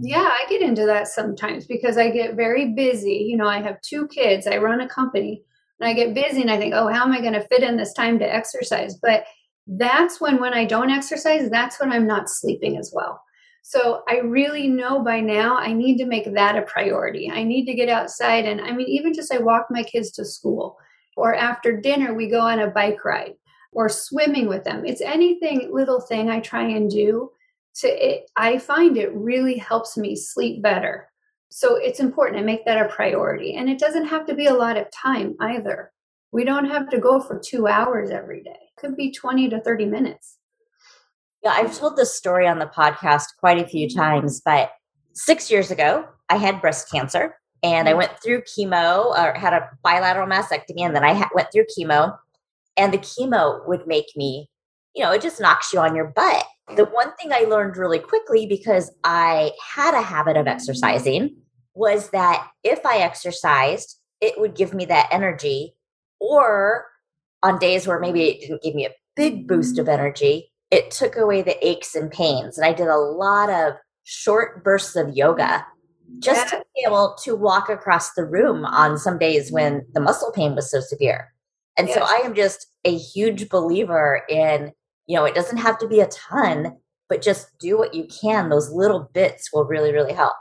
Yeah, 0.00 0.28
I 0.28 0.46
get 0.48 0.62
into 0.62 0.84
that 0.86 1.08
sometimes 1.08 1.66
because 1.66 1.96
I 1.96 2.10
get 2.10 2.34
very 2.34 2.72
busy. 2.72 3.26
You 3.28 3.36
know, 3.36 3.46
I 3.46 3.60
have 3.62 3.80
two 3.82 4.08
kids, 4.08 4.46
I 4.46 4.58
run 4.58 4.80
a 4.80 4.88
company, 4.88 5.42
and 5.80 5.88
I 5.88 5.92
get 5.92 6.14
busy 6.14 6.42
and 6.42 6.50
I 6.50 6.58
think, 6.58 6.74
oh, 6.74 6.88
how 6.88 7.04
am 7.04 7.12
I 7.12 7.20
going 7.20 7.34
to 7.34 7.46
fit 7.46 7.62
in 7.62 7.76
this 7.76 7.92
time 7.92 8.18
to 8.18 8.34
exercise? 8.34 8.96
But 9.00 9.24
that's 9.66 10.20
when, 10.20 10.40
when 10.40 10.54
I 10.54 10.64
don't 10.64 10.90
exercise, 10.90 11.50
that's 11.50 11.80
when 11.80 11.92
I'm 11.92 12.06
not 12.06 12.28
sleeping 12.28 12.76
as 12.78 12.92
well. 12.94 13.20
So 13.62 14.02
I 14.08 14.18
really 14.18 14.68
know 14.68 15.02
by 15.02 15.20
now 15.20 15.56
I 15.56 15.72
need 15.72 15.98
to 15.98 16.06
make 16.06 16.32
that 16.32 16.56
a 16.56 16.62
priority. 16.62 17.30
I 17.32 17.42
need 17.42 17.66
to 17.66 17.74
get 17.74 17.88
outside 17.88 18.44
and 18.44 18.60
I 18.60 18.70
mean, 18.70 18.86
even 18.88 19.12
just 19.12 19.32
I 19.32 19.38
walk 19.38 19.66
my 19.70 19.82
kids 19.82 20.12
to 20.12 20.24
school 20.24 20.78
or 21.16 21.34
after 21.34 21.80
dinner 21.80 22.14
we 22.14 22.30
go 22.30 22.40
on 22.40 22.60
a 22.60 22.70
bike 22.70 23.04
ride 23.04 23.34
or 23.72 23.88
swimming 23.88 24.46
with 24.48 24.62
them. 24.62 24.86
It's 24.86 25.00
anything 25.00 25.70
little 25.72 26.00
thing 26.00 26.30
I 26.30 26.38
try 26.38 26.62
and 26.62 26.88
do 26.88 27.30
to 27.80 27.88
it. 27.88 28.30
I 28.36 28.58
find 28.58 28.96
it 28.96 29.14
really 29.14 29.56
helps 29.56 29.96
me 29.96 30.16
sleep 30.16 30.62
better. 30.62 31.08
So 31.50 31.76
it's 31.76 32.00
important 32.00 32.38
to 32.38 32.44
make 32.44 32.64
that 32.64 32.84
a 32.84 32.88
priority. 32.88 33.54
And 33.54 33.68
it 33.68 33.78
doesn't 33.78 34.06
have 34.06 34.26
to 34.26 34.34
be 34.34 34.46
a 34.46 34.54
lot 34.54 34.76
of 34.76 34.90
time 34.90 35.34
either. 35.40 35.92
We 36.32 36.44
don't 36.44 36.66
have 36.66 36.88
to 36.90 36.98
go 36.98 37.20
for 37.20 37.38
two 37.38 37.66
hours 37.66 38.10
every 38.10 38.42
day. 38.42 38.50
It 38.50 38.80
could 38.80 38.96
be 38.96 39.12
20 39.12 39.48
to 39.50 39.60
30 39.60 39.86
minutes. 39.86 40.38
Yeah, 41.42 41.52
I've 41.52 41.78
told 41.78 41.96
this 41.96 42.16
story 42.16 42.48
on 42.48 42.58
the 42.58 42.66
podcast 42.66 43.26
quite 43.38 43.58
a 43.58 43.68
few 43.68 43.88
times, 43.88 44.42
but 44.44 44.72
six 45.14 45.50
years 45.50 45.70
ago, 45.70 46.06
I 46.28 46.36
had 46.36 46.60
breast 46.60 46.90
cancer 46.90 47.36
and 47.62 47.88
I 47.88 47.92
mm. 47.92 47.98
went 47.98 48.12
through 48.22 48.42
chemo 48.42 49.06
or 49.16 49.32
had 49.34 49.52
a 49.52 49.68
bilateral 49.82 50.28
mastectomy, 50.28 50.80
and 50.80 50.94
then 50.94 51.04
I 51.04 51.14
ha- 51.14 51.30
went 51.34 51.48
through 51.52 51.66
chemo. 51.76 52.16
And 52.76 52.92
the 52.92 52.98
chemo 52.98 53.66
would 53.66 53.86
make 53.86 54.06
me, 54.14 54.50
you 54.96 55.02
know, 55.02 55.12
it 55.12 55.22
just 55.22 55.40
knocks 55.40 55.72
you 55.72 55.78
on 55.78 55.94
your 55.94 56.06
butt. 56.06 56.44
The 56.74 56.86
one 56.86 57.14
thing 57.14 57.32
I 57.32 57.40
learned 57.40 57.76
really 57.76 57.98
quickly 58.00 58.46
because 58.46 58.90
I 59.04 59.52
had 59.74 59.94
a 59.94 60.02
habit 60.02 60.36
of 60.36 60.48
exercising 60.48 61.36
was 61.74 62.10
that 62.10 62.48
if 62.64 62.84
I 62.84 62.98
exercised, 62.98 64.00
it 64.20 64.40
would 64.40 64.56
give 64.56 64.74
me 64.74 64.86
that 64.86 65.08
energy. 65.12 65.74
Or 66.18 66.86
on 67.42 67.58
days 67.58 67.86
where 67.86 68.00
maybe 68.00 68.24
it 68.24 68.40
didn't 68.40 68.62
give 68.62 68.74
me 68.74 68.86
a 68.86 68.94
big 69.14 69.46
boost 69.46 69.78
of 69.78 69.88
energy, 69.88 70.50
it 70.70 70.90
took 70.90 71.16
away 71.16 71.42
the 71.42 71.64
aches 71.64 71.94
and 71.94 72.10
pains. 72.10 72.58
And 72.58 72.66
I 72.66 72.72
did 72.72 72.88
a 72.88 72.96
lot 72.96 73.50
of 73.50 73.74
short 74.04 74.64
bursts 74.64 74.96
of 74.96 75.14
yoga 75.14 75.64
just 76.20 76.52
yeah. 76.52 76.58
to 76.58 76.64
be 76.74 76.84
able 76.86 77.16
to 77.24 77.34
walk 77.34 77.68
across 77.68 78.14
the 78.14 78.24
room 78.24 78.64
on 78.64 78.96
some 78.96 79.18
days 79.18 79.52
when 79.52 79.84
the 79.92 80.00
muscle 80.00 80.32
pain 80.32 80.54
was 80.54 80.70
so 80.70 80.80
severe. 80.80 81.32
And 81.76 81.90
so 81.90 82.00
I 82.00 82.22
am 82.24 82.34
just 82.34 82.66
a 82.84 82.96
huge 82.96 83.48
believer 83.50 84.22
in, 84.28 84.72
you 85.06 85.16
know, 85.16 85.24
it 85.24 85.34
doesn't 85.34 85.58
have 85.58 85.78
to 85.78 85.88
be 85.88 86.00
a 86.00 86.08
ton, 86.08 86.76
but 87.08 87.22
just 87.22 87.58
do 87.58 87.78
what 87.78 87.94
you 87.94 88.06
can. 88.06 88.48
Those 88.48 88.70
little 88.70 89.10
bits 89.12 89.52
will 89.52 89.64
really, 89.64 89.92
really 89.92 90.12
help. 90.12 90.34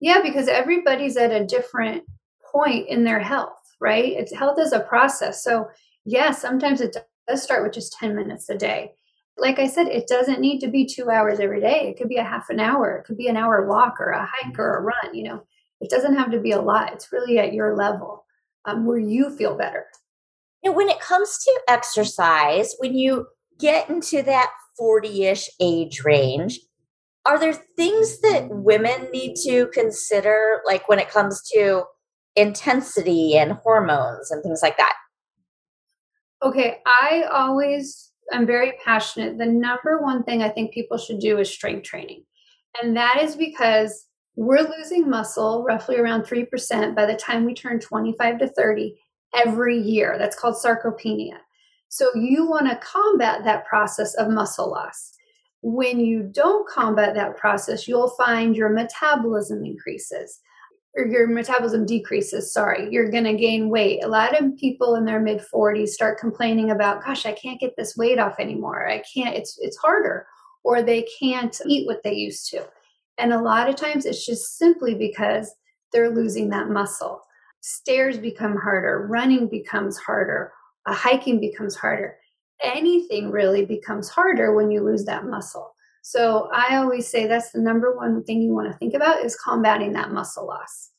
Yeah, 0.00 0.20
because 0.22 0.48
everybody's 0.48 1.16
at 1.16 1.32
a 1.32 1.46
different 1.46 2.04
point 2.52 2.88
in 2.88 3.04
their 3.04 3.20
health, 3.20 3.58
right? 3.80 4.12
It's 4.12 4.34
health 4.34 4.58
is 4.58 4.72
a 4.72 4.80
process. 4.80 5.42
So, 5.42 5.68
yeah, 6.04 6.30
sometimes 6.30 6.80
it 6.80 6.96
does 7.26 7.42
start 7.42 7.62
with 7.62 7.72
just 7.72 7.94
10 7.94 8.14
minutes 8.14 8.48
a 8.48 8.56
day 8.56 8.92
like 9.38 9.58
I 9.58 9.66
said, 9.66 9.88
it 9.88 10.08
doesn't 10.08 10.40
need 10.40 10.60
to 10.60 10.68
be 10.68 10.86
two 10.86 11.10
hours 11.10 11.40
every 11.40 11.60
day. 11.60 11.88
It 11.88 11.98
could 11.98 12.08
be 12.08 12.16
a 12.16 12.24
half 12.24 12.48
an 12.48 12.60
hour. 12.60 12.96
It 12.96 13.04
could 13.04 13.18
be 13.18 13.28
an 13.28 13.36
hour 13.36 13.66
walk 13.66 14.00
or 14.00 14.10
a 14.10 14.26
hike 14.30 14.58
or 14.58 14.76
a 14.76 14.82
run. 14.82 15.14
You 15.14 15.24
know, 15.24 15.42
it 15.80 15.90
doesn't 15.90 16.16
have 16.16 16.30
to 16.30 16.40
be 16.40 16.52
a 16.52 16.60
lot. 16.60 16.92
It's 16.92 17.12
really 17.12 17.38
at 17.38 17.52
your 17.52 17.76
level 17.76 18.24
um, 18.64 18.86
where 18.86 18.98
you 18.98 19.36
feel 19.36 19.56
better. 19.56 19.86
And 20.64 20.74
when 20.74 20.88
it 20.88 21.00
comes 21.00 21.38
to 21.44 21.60
exercise, 21.68 22.74
when 22.78 22.96
you 22.96 23.26
get 23.58 23.88
into 23.88 24.22
that 24.22 24.50
40 24.76 25.24
ish 25.24 25.50
age 25.60 26.02
range, 26.04 26.60
are 27.24 27.38
there 27.38 27.52
things 27.52 28.20
that 28.20 28.48
women 28.50 29.10
need 29.12 29.34
to 29.44 29.66
consider, 29.72 30.60
like 30.64 30.88
when 30.88 30.98
it 30.98 31.10
comes 31.10 31.42
to 31.54 31.84
intensity 32.36 33.36
and 33.36 33.52
hormones 33.52 34.30
and 34.30 34.42
things 34.42 34.60
like 34.62 34.76
that? 34.76 34.94
Okay, 36.42 36.78
I 36.86 37.24
always 37.32 38.12
I'm 38.32 38.46
very 38.46 38.72
passionate. 38.84 39.38
The 39.38 39.46
number 39.46 39.98
one 40.00 40.24
thing 40.24 40.42
I 40.42 40.48
think 40.48 40.72
people 40.72 40.98
should 40.98 41.20
do 41.20 41.38
is 41.38 41.52
strength 41.52 41.84
training. 41.84 42.24
And 42.82 42.96
that 42.96 43.20
is 43.22 43.36
because 43.36 44.06
we're 44.34 44.68
losing 44.68 45.08
muscle 45.08 45.64
roughly 45.64 45.96
around 45.96 46.22
3% 46.22 46.94
by 46.94 47.06
the 47.06 47.14
time 47.14 47.44
we 47.44 47.54
turn 47.54 47.80
25 47.80 48.38
to 48.40 48.48
30 48.48 48.94
every 49.34 49.78
year. 49.78 50.16
That's 50.18 50.38
called 50.38 50.56
sarcopenia. 50.56 51.38
So 51.96 52.14
you 52.14 52.46
want 52.46 52.68
to 52.68 52.76
combat 52.76 53.42
that 53.44 53.64
process 53.64 54.14
of 54.16 54.28
muscle 54.28 54.70
loss. 54.70 55.12
when 55.62 55.98
you 55.98 56.22
don't 56.22 56.68
combat 56.68 57.14
that 57.14 57.36
process, 57.36 57.88
you'll 57.88 58.10
find 58.10 58.54
your 58.54 58.68
metabolism 58.68 59.64
increases 59.64 60.38
or 60.94 61.06
your 61.06 61.26
metabolism 61.26 61.84
decreases, 61.86 62.52
sorry, 62.52 62.88
you're 62.90 63.10
going 63.10 63.24
to 63.24 63.34
gain 63.34 63.70
weight. 63.70 64.04
A 64.04 64.08
lot 64.08 64.38
of 64.38 64.56
people 64.58 64.94
in 64.94 65.04
their 65.06 65.20
mid 65.20 65.40
40s 65.40 65.88
start 65.88 66.20
complaining 66.20 66.70
about, 66.70 67.02
gosh, 67.02 67.24
I 67.24 67.32
can't 67.32 67.58
get 67.58 67.74
this 67.76 67.96
weight 67.96 68.18
off 68.18 68.38
anymore. 68.38 68.86
I 68.86 69.02
can't, 69.12 69.34
it's 69.34 69.58
it's 69.60 69.78
harder 69.78 70.26
or 70.64 70.82
they 70.82 71.06
can't 71.18 71.58
eat 71.66 71.86
what 71.86 72.02
they 72.04 72.14
used 72.14 72.50
to. 72.50 72.66
And 73.18 73.32
a 73.32 73.42
lot 73.42 73.68
of 73.68 73.76
times 73.76 74.04
it's 74.04 74.24
just 74.24 74.58
simply 74.58 74.94
because 74.94 75.52
they're 75.92 76.14
losing 76.14 76.50
that 76.50 76.68
muscle. 76.68 77.22
Stairs 77.62 78.18
become 78.18 78.56
harder, 78.56 79.06
running 79.08 79.48
becomes 79.48 79.96
harder, 79.96 80.52
uh, 80.86 80.94
hiking 80.94 81.40
becomes 81.40 81.76
harder. 81.76 82.16
Anything 82.62 83.30
really 83.30 83.64
becomes 83.64 84.08
harder 84.08 84.54
when 84.54 84.70
you 84.70 84.82
lose 84.82 85.04
that 85.04 85.26
muscle. 85.26 85.74
So 86.02 86.48
I 86.54 86.76
always 86.76 87.08
say 87.08 87.26
that's 87.26 87.50
the 87.50 87.60
number 87.60 87.96
one 87.96 88.22
thing 88.24 88.40
you 88.40 88.54
want 88.54 88.70
to 88.70 88.78
think 88.78 88.94
about 88.94 89.24
is 89.24 89.36
combating 89.36 89.92
that 89.92 90.12
muscle 90.12 90.46
loss. 90.46 90.90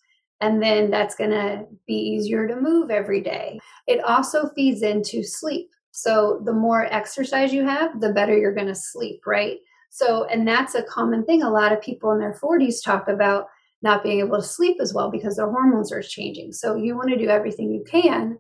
And 0.41 0.61
then 0.61 0.91
that's 0.91 1.15
going 1.15 1.31
to 1.31 1.65
be 1.87 1.95
easier 1.95 2.47
to 2.47 2.59
move 2.59 2.91
every 2.91 3.21
day. 3.21 3.59
It 3.87 4.03
also 4.03 4.49
feeds 4.49 4.81
into 4.81 5.23
sleep. 5.23 5.69
So 5.91 6.41
the 6.45 6.53
more 6.53 6.85
exercise 6.93 7.53
you 7.53 7.65
have, 7.65 7.99
the 8.01 8.13
better 8.13 8.37
you're 8.37 8.53
going 8.53 8.67
to 8.67 8.75
sleep, 8.75 9.21
right? 9.25 9.57
So, 9.89 10.25
and 10.25 10.47
that's 10.47 10.75
a 10.75 10.83
common 10.83 11.25
thing. 11.25 11.41
A 11.41 11.49
lot 11.49 11.71
of 11.71 11.81
people 11.81 12.11
in 12.11 12.19
their 12.19 12.37
40s 12.43 12.83
talk 12.83 13.07
about 13.07 13.47
not 13.81 14.03
being 14.03 14.19
able 14.19 14.37
to 14.37 14.43
sleep 14.43 14.77
as 14.81 14.93
well 14.93 15.09
because 15.09 15.37
their 15.37 15.49
hormones 15.49 15.91
are 15.91 16.01
changing. 16.01 16.51
So 16.51 16.75
you 16.75 16.95
want 16.95 17.09
to 17.09 17.17
do 17.17 17.29
everything 17.29 17.71
you 17.71 17.83
can 17.89 18.37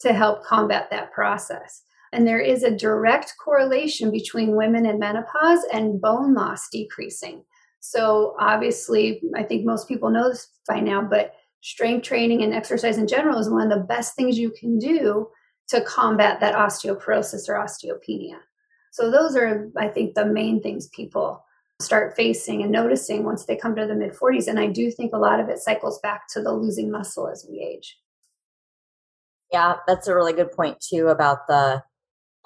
to 0.00 0.12
help 0.12 0.44
combat 0.44 0.88
that 0.90 1.12
process. 1.12 1.82
And 2.12 2.26
there 2.26 2.40
is 2.40 2.62
a 2.62 2.76
direct 2.76 3.34
correlation 3.42 4.10
between 4.10 4.56
women 4.56 4.86
in 4.86 4.98
menopause 4.98 5.64
and 5.72 6.00
bone 6.00 6.34
loss 6.34 6.68
decreasing. 6.70 7.44
So, 7.80 8.34
obviously, 8.40 9.22
I 9.36 9.42
think 9.42 9.64
most 9.64 9.86
people 9.86 10.10
know 10.10 10.28
this 10.28 10.48
by 10.68 10.80
now, 10.80 11.02
but 11.02 11.34
strength 11.60 12.04
training 12.04 12.42
and 12.42 12.54
exercise 12.54 12.98
in 12.98 13.06
general 13.06 13.38
is 13.38 13.50
one 13.50 13.70
of 13.70 13.78
the 13.78 13.84
best 13.84 14.16
things 14.16 14.38
you 14.38 14.50
can 14.50 14.78
do 14.78 15.28
to 15.68 15.80
combat 15.82 16.40
that 16.40 16.54
osteoporosis 16.54 17.48
or 17.48 17.54
osteopenia. 17.54 18.38
So, 18.92 19.10
those 19.10 19.36
are, 19.36 19.70
I 19.76 19.88
think, 19.88 20.14
the 20.14 20.26
main 20.26 20.62
things 20.62 20.88
people 20.88 21.44
start 21.80 22.16
facing 22.16 22.62
and 22.62 22.72
noticing 22.72 23.24
once 23.24 23.44
they 23.44 23.56
come 23.56 23.76
to 23.76 23.86
the 23.86 23.94
mid 23.94 24.14
40s. 24.14 24.48
And 24.48 24.58
I 24.58 24.68
do 24.68 24.90
think 24.90 25.12
a 25.12 25.18
lot 25.18 25.40
of 25.40 25.48
it 25.48 25.58
cycles 25.58 26.00
back 26.00 26.28
to 26.30 26.42
the 26.42 26.52
losing 26.52 26.90
muscle 26.90 27.28
as 27.28 27.46
we 27.48 27.60
age. 27.60 27.98
Yeah, 29.52 29.76
that's 29.86 30.08
a 30.08 30.14
really 30.14 30.32
good 30.32 30.52
point, 30.52 30.80
too, 30.80 31.08
about 31.08 31.46
the 31.46 31.82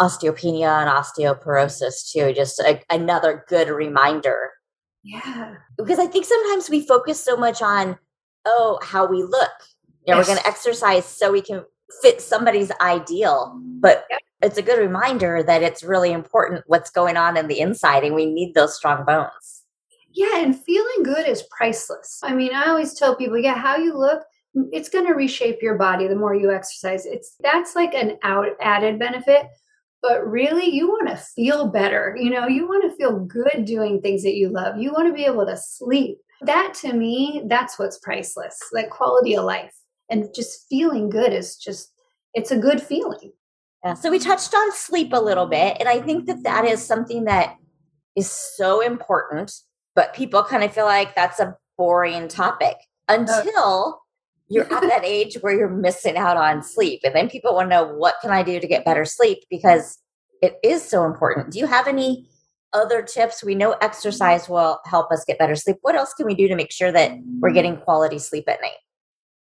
osteopenia 0.00 0.80
and 0.80 0.90
osteoporosis 0.90 2.10
too. 2.10 2.32
Just 2.32 2.58
a, 2.58 2.80
another 2.90 3.44
good 3.48 3.68
reminder. 3.68 4.50
Yeah. 5.02 5.56
Because 5.76 5.98
I 5.98 6.06
think 6.06 6.24
sometimes 6.24 6.70
we 6.70 6.86
focus 6.86 7.22
so 7.22 7.36
much 7.36 7.62
on, 7.62 7.98
oh, 8.46 8.78
how 8.82 9.06
we 9.06 9.22
look. 9.22 9.50
You 10.06 10.14
know, 10.14 10.18
yes. 10.18 10.28
we're 10.28 10.34
going 10.34 10.42
to 10.42 10.48
exercise 10.48 11.04
so 11.04 11.30
we 11.30 11.42
can 11.42 11.64
fit 12.02 12.20
somebody's 12.20 12.72
ideal. 12.80 13.58
But 13.80 14.06
yep. 14.10 14.20
it's 14.42 14.58
a 14.58 14.62
good 14.62 14.78
reminder 14.78 15.42
that 15.42 15.62
it's 15.62 15.82
really 15.82 16.12
important 16.12 16.64
what's 16.66 16.90
going 16.90 17.16
on 17.16 17.36
in 17.36 17.48
the 17.48 17.60
inside 17.60 18.04
and 18.04 18.14
we 18.14 18.26
need 18.26 18.54
those 18.54 18.74
strong 18.74 19.04
bones. 19.04 19.64
Yeah, 20.12 20.38
and 20.38 20.58
feeling 20.58 21.02
good 21.04 21.28
is 21.28 21.44
priceless. 21.56 22.20
I 22.22 22.34
mean, 22.34 22.52
I 22.54 22.68
always 22.68 22.94
tell 22.94 23.14
people, 23.14 23.38
yeah, 23.38 23.54
how 23.54 23.76
you 23.76 23.96
look, 23.96 24.22
it's 24.72 24.88
going 24.88 25.06
to 25.06 25.14
reshape 25.14 25.62
your 25.62 25.76
body 25.76 26.08
the 26.08 26.16
more 26.16 26.34
you 26.34 26.52
exercise. 26.52 27.06
It's 27.06 27.36
that's 27.40 27.74
like 27.74 27.94
an 27.94 28.18
out 28.22 28.48
added 28.60 28.98
benefit 28.98 29.46
but 30.02 30.26
really 30.26 30.64
you 30.64 30.88
want 30.88 31.08
to 31.08 31.16
feel 31.16 31.68
better. 31.68 32.16
You 32.18 32.30
know 32.30 32.46
you 32.46 32.66
want 32.66 32.90
to 32.90 32.96
feel 32.96 33.18
good 33.18 33.64
doing 33.64 34.00
things 34.00 34.22
that 34.22 34.34
you 34.34 34.48
love. 34.48 34.78
You 34.78 34.92
want 34.92 35.08
to 35.08 35.14
be 35.14 35.24
able 35.24 35.46
to 35.46 35.56
sleep. 35.56 36.18
That 36.42 36.74
to 36.80 36.92
me 36.92 37.42
that's 37.46 37.78
what's 37.78 37.98
priceless 37.98 38.58
like 38.72 38.90
quality 38.90 39.36
of 39.36 39.44
life. 39.44 39.74
And 40.08 40.28
just 40.34 40.66
feeling 40.68 41.10
good 41.10 41.32
is 41.32 41.56
just 41.56 41.92
it's 42.34 42.50
a 42.50 42.58
good 42.58 42.82
feeling. 42.82 43.32
Yeah 43.84 43.94
so 43.94 44.10
we 44.10 44.18
touched 44.18 44.54
on 44.54 44.72
sleep 44.72 45.12
a 45.12 45.20
little 45.20 45.46
bit 45.46 45.78
and 45.80 45.88
i 45.88 45.98
think 45.98 46.26
that 46.26 46.42
that 46.42 46.66
is 46.66 46.84
something 46.84 47.24
that 47.24 47.56
is 48.14 48.30
so 48.30 48.82
important 48.82 49.50
but 49.94 50.14
people 50.14 50.42
kind 50.42 50.62
of 50.62 50.72
feel 50.72 50.84
like 50.84 51.14
that's 51.14 51.40
a 51.40 51.56
boring 51.76 52.28
topic. 52.28 52.76
Uh, 53.08 53.18
Until 53.18 54.02
you're 54.50 54.64
at 54.64 54.82
that 54.82 55.04
age 55.04 55.36
where 55.40 55.56
you're 55.56 55.70
missing 55.70 56.16
out 56.16 56.36
on 56.36 56.62
sleep. 56.62 57.00
And 57.04 57.14
then 57.14 57.30
people 57.30 57.54
want 57.54 57.70
to 57.70 57.76
know 57.76 57.84
what 57.94 58.16
can 58.20 58.32
I 58.32 58.42
do 58.42 58.58
to 58.58 58.66
get 58.66 58.84
better 58.84 59.04
sleep 59.04 59.44
because 59.48 59.98
it 60.42 60.58
is 60.64 60.82
so 60.82 61.04
important. 61.04 61.52
Do 61.52 61.60
you 61.60 61.66
have 61.66 61.86
any 61.86 62.28
other 62.72 63.00
tips? 63.00 63.44
We 63.44 63.54
know 63.54 63.76
exercise 63.80 64.48
will 64.48 64.80
help 64.86 65.12
us 65.12 65.24
get 65.24 65.38
better 65.38 65.54
sleep. 65.54 65.76
What 65.82 65.94
else 65.94 66.12
can 66.14 66.26
we 66.26 66.34
do 66.34 66.48
to 66.48 66.56
make 66.56 66.72
sure 66.72 66.90
that 66.90 67.12
we're 67.38 67.52
getting 67.52 67.76
quality 67.76 68.18
sleep 68.18 68.48
at 68.48 68.60
night? 68.60 68.78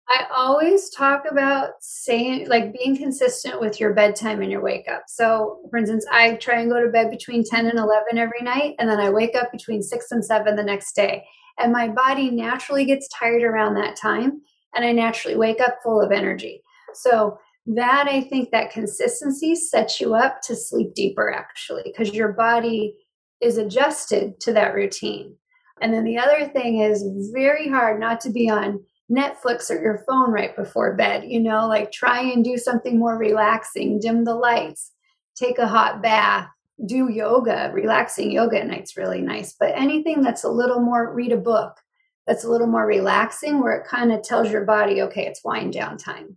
I 0.09 0.25
always 0.35 0.89
talk 0.91 1.25
about 1.29 1.71
saying, 1.81 2.49
like, 2.49 2.73
being 2.73 2.97
consistent 2.97 3.61
with 3.61 3.81
your 3.81 3.93
bedtime 3.93 4.41
and 4.41 4.53
your 4.53 4.63
wake 4.63 4.89
up. 4.89 5.03
So, 5.09 5.59
for 5.69 5.79
instance, 5.79 6.07
I 6.11 6.35
try 6.37 6.61
and 6.61 6.71
go 6.71 6.81
to 6.81 6.93
bed 6.93 7.11
between 7.11 7.43
10 7.43 7.67
and 7.67 7.77
11 7.77 8.17
every 8.17 8.41
night, 8.41 8.77
and 8.79 8.89
then 8.89 9.01
I 9.01 9.11
wake 9.11 9.35
up 9.35 9.51
between 9.51 9.83
6 9.83 10.07
and 10.13 10.25
7 10.25 10.55
the 10.55 10.63
next 10.63 10.95
day. 10.95 11.27
And 11.59 11.73
my 11.73 11.89
body 11.89 12.31
naturally 12.31 12.85
gets 12.85 13.09
tired 13.09 13.43
around 13.43 13.75
that 13.75 13.97
time 13.97 14.43
and 14.77 14.85
I 14.85 14.93
naturally 14.93 15.37
wake 15.37 15.61
up 15.61 15.79
full 15.83 16.01
of 16.01 16.13
energy. 16.13 16.63
So 16.95 17.39
that 17.67 18.07
I 18.09 18.21
think 18.21 18.51
that 18.51 18.71
consistency 18.71 19.57
sets 19.57 20.01
you 20.01 20.15
up 20.15 20.41
to 20.43 20.55
sleep 20.55 20.95
deeper 20.95 21.33
actually 21.33 21.83
because 21.85 22.15
your 22.15 22.33
body 22.33 22.95
is 23.41 23.59
adjusted 23.59 24.39
to 24.41 24.53
that 24.53 24.75
routine. 24.75 25.35
And 25.81 25.93
then 25.93 26.05
the 26.05 26.19
other 26.19 26.47
thing 26.47 26.81
is 26.81 27.05
very 27.35 27.69
hard 27.69 28.01
not 28.01 28.21
to 28.21 28.31
be 28.31 28.49
on 28.49 28.83
Netflix 29.11 29.71
or 29.71 29.81
your 29.81 30.05
phone 30.09 30.31
right 30.31 30.57
before 30.57 30.97
bed, 30.97 31.25
you 31.27 31.41
know, 31.41 31.69
like 31.69 31.93
try 31.93 32.21
and 32.21 32.45
do 32.45 32.57
something 32.57 32.99
more 32.99 33.19
relaxing, 33.19 34.01
dim 34.01 34.25
the 34.25 34.35
lights, 34.35 34.93
take 35.37 35.59
a 35.59 35.67
hot 35.67 36.03
bath, 36.03 36.49
do 36.87 37.11
yoga, 37.11 37.71
relaxing 37.73 38.31
yoga 38.33 38.61
at 38.61 38.67
night's 38.67 38.97
really 38.97 39.21
nice. 39.21 39.55
But 39.59 39.73
anything 39.77 40.23
that's 40.23 40.45
a 40.45 40.51
little 40.51 40.81
more 40.81 41.13
read 41.13 41.33
a 41.33 41.37
book, 41.37 41.75
that's 42.27 42.45
a 42.45 42.51
little 42.51 42.67
more 42.67 42.87
relaxing 42.87 43.61
where 43.61 43.73
it 43.73 43.87
kind 43.87 44.13
of 44.13 44.23
tells 44.23 44.51
your 44.51 44.65
body, 44.65 45.03
okay, 45.03 45.27
it's 45.27 45.45
wind 45.45 45.73
down 45.73 45.97
time. 45.97 46.37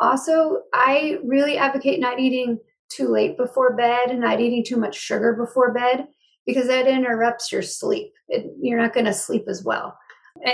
Also, 0.00 0.62
I 0.72 1.18
really 1.24 1.56
advocate 1.56 2.00
not 2.00 2.20
eating 2.20 2.58
too 2.90 3.08
late 3.08 3.36
before 3.36 3.76
bed 3.76 4.10
and 4.10 4.20
not 4.20 4.40
eating 4.40 4.64
too 4.64 4.76
much 4.76 4.96
sugar 4.96 5.34
before 5.34 5.72
bed 5.72 6.06
because 6.46 6.66
that 6.66 6.86
interrupts 6.86 7.50
your 7.50 7.62
sleep. 7.62 8.12
It, 8.28 8.46
you're 8.60 8.80
not 8.80 8.92
going 8.92 9.06
to 9.06 9.14
sleep 9.14 9.44
as 9.48 9.64
well. 9.64 9.96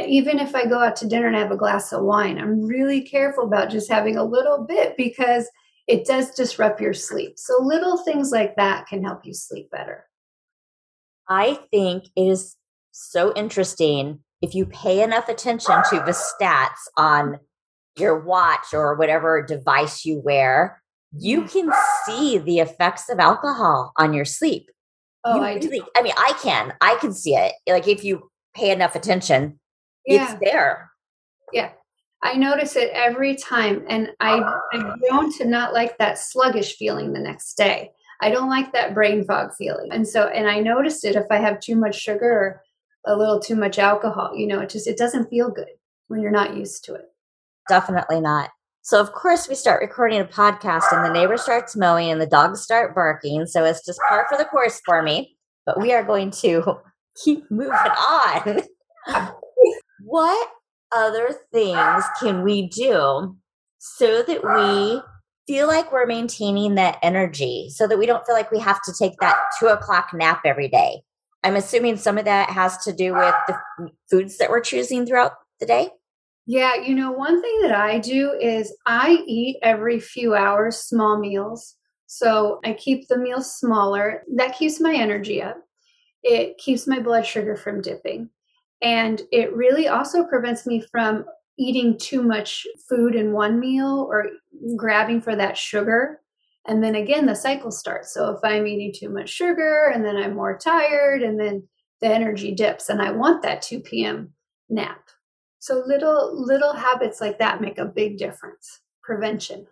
Even 0.06 0.38
if 0.38 0.54
I 0.54 0.66
go 0.66 0.78
out 0.78 0.94
to 0.96 1.08
dinner 1.08 1.26
and 1.26 1.36
have 1.36 1.50
a 1.50 1.56
glass 1.56 1.92
of 1.92 2.04
wine, 2.04 2.38
I'm 2.38 2.66
really 2.66 3.00
careful 3.00 3.44
about 3.44 3.70
just 3.70 3.90
having 3.90 4.16
a 4.16 4.24
little 4.24 4.64
bit 4.64 4.96
because 4.96 5.50
it 5.88 6.06
does 6.06 6.30
disrupt 6.32 6.80
your 6.80 6.92
sleep. 6.92 7.38
So, 7.38 7.54
little 7.60 7.96
things 7.96 8.30
like 8.30 8.54
that 8.56 8.86
can 8.86 9.02
help 9.02 9.24
you 9.24 9.32
sleep 9.32 9.70
better. 9.70 10.06
I 11.28 11.58
think 11.70 12.04
it 12.14 12.28
is 12.28 12.56
so 12.92 13.32
interesting 13.34 14.20
if 14.42 14.54
you 14.54 14.66
pay 14.66 15.02
enough 15.02 15.28
attention 15.28 15.82
to 15.90 15.96
the 16.06 16.12
stats 16.12 16.88
on 16.96 17.38
your 17.96 18.18
watch 18.18 18.72
or 18.72 18.94
whatever 18.96 19.44
device 19.44 20.04
you 20.04 20.20
wear, 20.24 20.82
you 21.12 21.42
mm. 21.42 21.52
can 21.52 21.72
see 22.06 22.38
the 22.38 22.60
effects 22.60 23.08
of 23.08 23.18
alcohol 23.18 23.92
on 23.98 24.14
your 24.14 24.24
sleep. 24.24 24.70
Oh, 25.24 25.36
you 25.36 25.42
I 25.42 25.54
really, 25.54 25.82
I 25.96 26.02
mean, 26.02 26.14
I 26.16 26.32
can, 26.42 26.72
I 26.80 26.94
can 26.96 27.12
see 27.12 27.34
it. 27.34 27.52
Like 27.68 27.88
if 27.88 28.04
you 28.04 28.30
pay 28.54 28.70
enough 28.70 28.94
attention, 28.94 29.58
yeah. 30.06 30.32
it's 30.32 30.40
there. 30.42 30.90
Yeah. 31.52 31.72
I 32.22 32.34
notice 32.34 32.76
it 32.76 32.90
every 32.92 33.34
time. 33.34 33.84
And 33.88 34.10
I, 34.20 34.40
I 34.72 34.94
don't 35.08 35.34
to 35.36 35.46
not 35.46 35.72
like 35.72 35.96
that 35.98 36.18
sluggish 36.18 36.76
feeling 36.76 37.12
the 37.12 37.20
next 37.20 37.54
day. 37.54 37.90
I 38.20 38.30
don't 38.30 38.50
like 38.50 38.72
that 38.72 38.94
brain 38.94 39.24
fog 39.24 39.50
feeling. 39.56 39.88
And 39.90 40.06
so, 40.06 40.28
and 40.28 40.46
I 40.48 40.60
noticed 40.60 41.04
it 41.04 41.16
if 41.16 41.24
I 41.30 41.38
have 41.38 41.60
too 41.60 41.76
much 41.76 41.98
sugar 41.98 42.60
a 43.06 43.16
little 43.16 43.40
too 43.40 43.56
much 43.56 43.78
alcohol. 43.78 44.32
You 44.34 44.46
know, 44.46 44.60
it 44.60 44.70
just 44.70 44.86
it 44.86 44.98
doesn't 44.98 45.30
feel 45.30 45.50
good 45.50 45.68
when 46.08 46.20
you're 46.20 46.30
not 46.30 46.56
used 46.56 46.84
to 46.84 46.94
it. 46.94 47.06
Definitely 47.68 48.20
not. 48.20 48.50
So 48.82 49.00
of 49.00 49.12
course 49.12 49.48
we 49.48 49.54
start 49.54 49.82
recording 49.82 50.20
a 50.20 50.24
podcast 50.24 50.84
and 50.90 51.04
the 51.04 51.12
neighbor 51.12 51.36
starts 51.36 51.76
mowing 51.76 52.10
and 52.10 52.20
the 52.20 52.26
dogs 52.26 52.62
start 52.62 52.94
barking. 52.94 53.46
So 53.46 53.64
it's 53.64 53.84
just 53.84 54.00
par 54.08 54.26
for 54.28 54.38
the 54.38 54.44
course 54.44 54.80
for 54.84 55.02
me. 55.02 55.36
But 55.66 55.80
we 55.80 55.92
are 55.92 56.02
going 56.02 56.30
to 56.42 56.78
keep 57.24 57.50
moving 57.50 57.72
on. 57.72 58.62
what 60.02 60.48
other 60.92 61.30
things 61.52 62.04
can 62.20 62.42
we 62.42 62.68
do 62.68 63.36
so 63.78 64.22
that 64.22 64.42
we 64.42 65.00
feel 65.46 65.66
like 65.66 65.92
we're 65.92 66.06
maintaining 66.06 66.74
that 66.76 66.98
energy 67.02 67.68
so 67.70 67.86
that 67.86 67.98
we 67.98 68.06
don't 68.06 68.24
feel 68.26 68.34
like 68.34 68.50
we 68.50 68.58
have 68.58 68.80
to 68.82 68.92
take 68.98 69.12
that 69.20 69.36
two 69.58 69.66
o'clock 69.66 70.10
nap 70.12 70.40
every 70.44 70.68
day 70.68 71.02
I'm 71.42 71.56
assuming 71.56 71.96
some 71.96 72.18
of 72.18 72.24
that 72.26 72.50
has 72.50 72.76
to 72.84 72.92
do 72.92 73.14
with 73.14 73.34
the 73.48 73.58
foods 74.10 74.38
that 74.38 74.50
we're 74.50 74.60
choosing 74.60 75.06
throughout 75.06 75.32
the 75.58 75.66
day. 75.66 75.90
Yeah, 76.46 76.74
you 76.74 76.94
know, 76.94 77.12
one 77.12 77.40
thing 77.40 77.58
that 77.62 77.72
I 77.72 77.98
do 77.98 78.32
is 78.40 78.76
I 78.86 79.22
eat 79.26 79.58
every 79.62 80.00
few 80.00 80.34
hours 80.34 80.78
small 80.78 81.18
meals. 81.18 81.76
So 82.06 82.58
I 82.64 82.72
keep 82.72 83.06
the 83.08 83.16
meals 83.18 83.54
smaller. 83.56 84.24
That 84.34 84.56
keeps 84.56 84.80
my 84.80 84.94
energy 84.94 85.42
up. 85.42 85.56
it 86.22 86.58
keeps 86.58 86.86
my 86.86 87.00
blood 87.00 87.24
sugar 87.24 87.56
from 87.56 87.80
dipping. 87.80 88.28
And 88.82 89.22
it 89.32 89.54
really 89.54 89.88
also 89.88 90.24
prevents 90.24 90.66
me 90.66 90.84
from 90.90 91.24
eating 91.58 91.98
too 91.98 92.22
much 92.22 92.66
food 92.88 93.14
in 93.14 93.32
one 93.32 93.60
meal 93.60 94.06
or 94.10 94.26
grabbing 94.76 95.20
for 95.20 95.36
that 95.36 95.56
sugar. 95.56 96.19
And 96.66 96.84
then 96.84 96.94
again, 96.94 97.26
the 97.26 97.34
cycle 97.34 97.70
starts. 97.70 98.12
So 98.12 98.30
if 98.30 98.40
I'm 98.44 98.66
eating 98.66 98.92
too 98.94 99.08
much 99.08 99.30
sugar 99.30 99.90
and 99.94 100.04
then 100.04 100.16
I'm 100.16 100.34
more 100.34 100.58
tired 100.58 101.22
and 101.22 101.40
then 101.40 101.66
the 102.00 102.08
energy 102.08 102.52
dips 102.52 102.88
and 102.88 103.00
I 103.00 103.10
want 103.10 103.42
that 103.42 103.62
2 103.62 103.80
p.m. 103.80 104.34
nap. 104.68 105.08
So 105.58 105.82
little 105.86 106.30
little 106.32 106.72
habits 106.72 107.20
like 107.20 107.38
that 107.38 107.60
make 107.60 107.78
a 107.78 107.84
big 107.84 108.18
difference. 108.18 108.80
Prevention. 109.02 109.66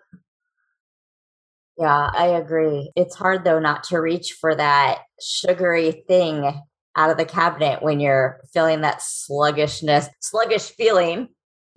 Yeah, 1.79 2.11
I 2.13 2.27
agree. 2.27 2.91
It's 2.97 3.15
hard 3.15 3.45
though 3.45 3.61
not 3.61 3.85
to 3.85 3.99
reach 3.99 4.33
for 4.41 4.55
that 4.55 4.99
sugary 5.21 6.05
thing 6.09 6.61
out 6.97 7.11
of 7.11 7.17
the 7.17 7.25
cabinet 7.25 7.83
when 7.83 8.01
you're 8.01 8.41
feeling 8.53 8.81
that 8.81 9.01
sluggishness, 9.01 10.09
sluggish 10.21 10.71
feeling. 10.71 11.29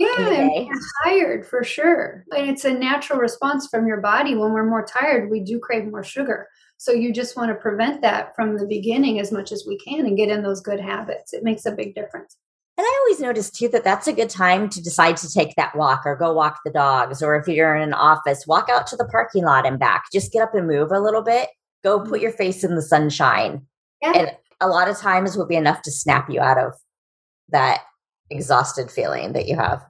Yeah, 0.01 0.65
tired 1.03 1.45
for 1.45 1.63
sure. 1.63 2.25
And 2.35 2.49
it's 2.49 2.65
a 2.65 2.73
natural 2.73 3.19
response 3.19 3.67
from 3.67 3.87
your 3.87 4.01
body. 4.01 4.35
When 4.35 4.51
we're 4.53 4.69
more 4.69 4.85
tired, 4.85 5.29
we 5.29 5.39
do 5.39 5.59
crave 5.59 5.85
more 5.85 6.03
sugar. 6.03 6.47
So 6.77 6.91
you 6.91 7.13
just 7.13 7.37
want 7.37 7.49
to 7.49 7.55
prevent 7.55 8.01
that 8.01 8.35
from 8.35 8.57
the 8.57 8.65
beginning 8.65 9.19
as 9.19 9.31
much 9.31 9.51
as 9.51 9.65
we 9.67 9.77
can 9.77 10.05
and 10.05 10.17
get 10.17 10.29
in 10.29 10.41
those 10.41 10.61
good 10.61 10.79
habits. 10.79 11.33
It 11.33 11.43
makes 11.43 11.65
a 11.65 11.71
big 11.71 11.93
difference. 11.93 12.37
And 12.77 12.85
I 12.85 12.99
always 13.01 13.19
notice 13.19 13.51
too 13.51 13.67
that 13.69 13.83
that's 13.83 14.07
a 14.07 14.13
good 14.13 14.31
time 14.31 14.67
to 14.69 14.81
decide 14.81 15.17
to 15.17 15.31
take 15.31 15.53
that 15.55 15.75
walk 15.75 16.01
or 16.05 16.15
go 16.15 16.33
walk 16.33 16.61
the 16.65 16.71
dogs. 16.71 17.21
Or 17.21 17.35
if 17.35 17.47
you're 17.47 17.75
in 17.75 17.83
an 17.83 17.93
office, 17.93 18.47
walk 18.47 18.69
out 18.69 18.87
to 18.87 18.95
the 18.95 19.05
parking 19.05 19.43
lot 19.43 19.67
and 19.67 19.77
back. 19.77 20.05
Just 20.11 20.31
get 20.31 20.41
up 20.41 20.55
and 20.55 20.67
move 20.67 20.91
a 20.91 20.99
little 20.99 21.21
bit. 21.21 21.49
Go 21.83 21.99
put 21.99 22.13
mm-hmm. 22.13 22.23
your 22.23 22.31
face 22.31 22.63
in 22.63 22.75
the 22.75 22.81
sunshine. 22.81 23.67
Yeah. 24.01 24.13
And 24.17 24.31
a 24.59 24.67
lot 24.67 24.87
of 24.87 24.97
times 24.97 25.37
will 25.37 25.45
be 25.45 25.55
enough 25.55 25.83
to 25.83 25.91
snap 25.91 26.29
you 26.29 26.39
out 26.39 26.57
of 26.57 26.73
that 27.49 27.81
exhausted 28.31 28.89
feeling 28.89 29.33
that 29.33 29.47
you 29.47 29.55
have. 29.55 29.85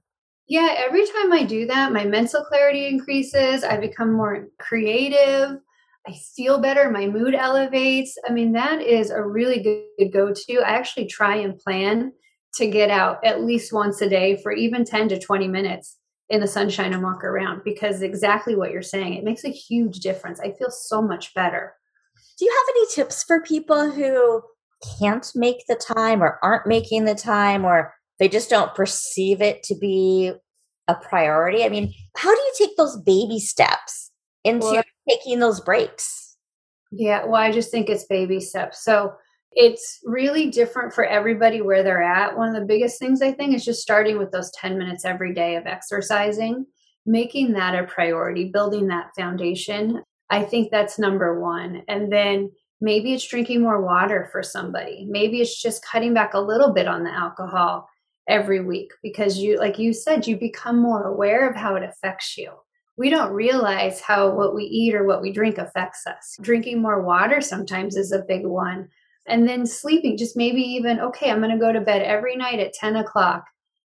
Yeah, 0.51 0.75
every 0.75 1.05
time 1.05 1.31
I 1.31 1.45
do 1.45 1.65
that, 1.67 1.93
my 1.93 2.03
mental 2.03 2.43
clarity 2.43 2.85
increases. 2.87 3.63
I 3.63 3.77
become 3.77 4.11
more 4.11 4.49
creative. 4.59 5.57
I 6.05 6.13
feel 6.35 6.59
better. 6.59 6.91
My 6.91 7.07
mood 7.07 7.35
elevates. 7.35 8.17
I 8.27 8.33
mean, 8.33 8.51
that 8.51 8.81
is 8.81 9.11
a 9.11 9.23
really 9.23 9.63
good 9.63 10.11
go 10.11 10.33
to. 10.33 10.57
I 10.59 10.71
actually 10.71 11.05
try 11.05 11.37
and 11.37 11.57
plan 11.57 12.11
to 12.55 12.67
get 12.67 12.89
out 12.89 13.23
at 13.23 13.45
least 13.45 13.71
once 13.71 14.01
a 14.01 14.09
day 14.09 14.35
for 14.43 14.51
even 14.51 14.83
10 14.83 15.07
to 15.07 15.19
20 15.21 15.47
minutes 15.47 15.99
in 16.29 16.41
the 16.41 16.47
sunshine 16.49 16.91
and 16.91 17.01
walk 17.01 17.23
around 17.23 17.61
because 17.63 18.01
exactly 18.01 18.53
what 18.53 18.71
you're 18.71 18.81
saying, 18.81 19.13
it 19.13 19.23
makes 19.23 19.45
a 19.45 19.49
huge 19.49 19.99
difference. 19.99 20.41
I 20.41 20.51
feel 20.51 20.69
so 20.69 21.01
much 21.01 21.33
better. 21.33 21.75
Do 22.37 22.43
you 22.43 22.51
have 22.51 22.75
any 22.75 22.87
tips 22.93 23.23
for 23.23 23.41
people 23.41 23.89
who 23.89 24.41
can't 24.99 25.31
make 25.33 25.65
the 25.69 25.75
time 25.77 26.21
or 26.21 26.39
aren't 26.43 26.67
making 26.67 27.05
the 27.05 27.15
time 27.15 27.63
or 27.63 27.93
they 28.21 28.29
just 28.29 28.51
don't 28.51 28.75
perceive 28.75 29.41
it 29.41 29.63
to 29.63 29.75
be 29.75 30.31
a 30.87 30.93
priority? 30.93 31.65
I 31.65 31.69
mean, 31.69 31.91
how 32.15 32.29
do 32.29 32.39
you 32.39 32.53
take 32.55 32.77
those 32.77 32.95
baby 33.01 33.39
steps 33.39 34.11
into 34.43 34.67
well, 34.67 34.83
taking 35.09 35.39
those 35.39 35.59
breaks? 35.59 36.37
Yeah, 36.91 37.25
well, 37.25 37.41
I 37.41 37.51
just 37.51 37.71
think 37.71 37.89
it's 37.89 38.05
baby 38.05 38.39
steps. 38.39 38.83
So, 38.85 39.13
it's 39.53 39.99
really 40.05 40.49
different 40.49 40.93
for 40.93 41.03
everybody 41.03 41.61
where 41.61 41.83
they're 41.83 42.01
at. 42.01 42.37
One 42.37 42.47
of 42.47 42.55
the 42.55 42.65
biggest 42.65 42.99
things 42.99 43.21
I 43.21 43.33
think 43.33 43.53
is 43.53 43.65
just 43.65 43.81
starting 43.81 44.17
with 44.17 44.31
those 44.31 44.51
10 44.51 44.77
minutes 44.77 45.03
every 45.03 45.33
day 45.33 45.57
of 45.57 45.65
exercising, 45.65 46.65
making 47.05 47.51
that 47.53 47.75
a 47.75 47.85
priority, 47.85 48.45
building 48.45 48.87
that 48.87 49.09
foundation. 49.13 50.03
I 50.29 50.43
think 50.43 50.71
that's 50.71 50.97
number 50.97 51.41
one. 51.41 51.81
And 51.89 52.13
then 52.13 52.51
maybe 52.79 53.13
it's 53.13 53.27
drinking 53.27 53.61
more 53.61 53.81
water 53.81 54.29
for 54.31 54.41
somebody. 54.41 55.05
Maybe 55.09 55.41
it's 55.41 55.61
just 55.61 55.85
cutting 55.85 56.13
back 56.13 56.33
a 56.33 56.39
little 56.39 56.71
bit 56.71 56.87
on 56.87 57.03
the 57.03 57.11
alcohol 57.11 57.89
every 58.31 58.63
week 58.63 58.91
because 59.03 59.37
you, 59.37 59.59
like 59.59 59.77
you 59.77 59.93
said, 59.93 60.25
you 60.25 60.37
become 60.37 60.81
more 60.81 61.03
aware 61.03 61.47
of 61.47 61.55
how 61.55 61.75
it 61.75 61.83
affects 61.83 62.37
you. 62.37 62.51
We 62.97 63.09
don't 63.09 63.33
realize 63.33 64.01
how 64.01 64.31
what 64.31 64.55
we 64.55 64.63
eat 64.63 64.95
or 64.95 65.05
what 65.05 65.21
we 65.21 65.31
drink 65.31 65.57
affects 65.57 66.07
us. 66.07 66.37
Drinking 66.41 66.81
more 66.81 67.01
water 67.01 67.41
sometimes 67.41 67.95
is 67.95 68.11
a 68.11 68.25
big 68.27 68.45
one 68.45 68.89
and 69.27 69.47
then 69.47 69.65
sleeping 69.65 70.17
just 70.17 70.35
maybe 70.35 70.61
even 70.61 70.99
okay 70.99 71.29
i'm 71.29 71.39
going 71.39 71.51
to 71.51 71.57
go 71.57 71.71
to 71.71 71.81
bed 71.81 72.01
every 72.01 72.35
night 72.35 72.59
at 72.59 72.73
10 72.73 72.97
o'clock 72.97 73.45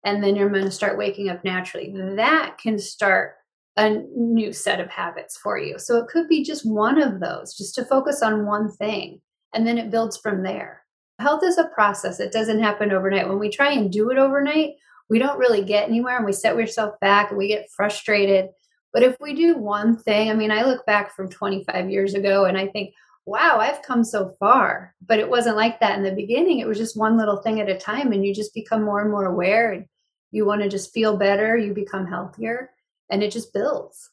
and 0.04 0.22
then 0.22 0.34
you're 0.34 0.50
going 0.50 0.64
to 0.64 0.70
start 0.70 0.98
waking 0.98 1.28
up 1.28 1.44
naturally 1.44 1.92
that 2.16 2.58
can 2.58 2.78
start 2.78 3.34
a 3.76 3.90
new 4.14 4.52
set 4.52 4.80
of 4.80 4.90
habits 4.90 5.36
for 5.36 5.58
you 5.58 5.78
so 5.78 5.96
it 5.96 6.08
could 6.08 6.28
be 6.28 6.42
just 6.42 6.66
one 6.66 7.00
of 7.00 7.20
those 7.20 7.56
just 7.56 7.74
to 7.74 7.84
focus 7.84 8.22
on 8.22 8.46
one 8.46 8.70
thing 8.70 9.20
and 9.54 9.66
then 9.66 9.78
it 9.78 9.90
builds 9.90 10.16
from 10.16 10.42
there 10.42 10.81
health 11.22 11.42
is 11.44 11.58
a 11.58 11.68
process 11.68 12.20
it 12.20 12.32
doesn't 12.32 12.62
happen 12.62 12.92
overnight 12.92 13.28
when 13.28 13.38
we 13.38 13.48
try 13.48 13.72
and 13.72 13.92
do 13.92 14.10
it 14.10 14.18
overnight 14.18 14.74
we 15.08 15.18
don't 15.18 15.38
really 15.38 15.62
get 15.62 15.88
anywhere 15.88 16.16
and 16.16 16.26
we 16.26 16.32
set 16.32 16.56
ourselves 16.56 16.96
back 17.00 17.30
and 17.30 17.38
we 17.38 17.48
get 17.48 17.70
frustrated 17.70 18.48
but 18.92 19.02
if 19.02 19.16
we 19.20 19.34
do 19.34 19.56
one 19.56 19.96
thing 19.96 20.30
i 20.30 20.34
mean 20.34 20.50
i 20.50 20.62
look 20.62 20.84
back 20.86 21.14
from 21.14 21.28
25 21.28 21.90
years 21.90 22.14
ago 22.14 22.44
and 22.44 22.58
i 22.58 22.66
think 22.66 22.92
wow, 23.24 23.58
I've 23.58 23.82
come 23.82 24.04
so 24.04 24.34
far. 24.38 24.94
But 25.06 25.18
it 25.18 25.28
wasn't 25.28 25.56
like 25.56 25.80
that 25.80 25.96
in 25.96 26.04
the 26.04 26.12
beginning. 26.12 26.58
It 26.58 26.66
was 26.66 26.78
just 26.78 26.96
one 26.96 27.16
little 27.16 27.38
thing 27.38 27.60
at 27.60 27.68
a 27.68 27.78
time. 27.78 28.12
And 28.12 28.24
you 28.24 28.34
just 28.34 28.54
become 28.54 28.82
more 28.82 29.00
and 29.00 29.10
more 29.10 29.26
aware 29.26 29.72
and 29.72 29.86
you 30.30 30.46
want 30.46 30.62
to 30.62 30.68
just 30.68 30.92
feel 30.92 31.16
better. 31.16 31.56
You 31.56 31.72
become 31.74 32.06
healthier 32.06 32.70
and 33.10 33.22
it 33.22 33.32
just 33.32 33.52
builds. 33.52 34.10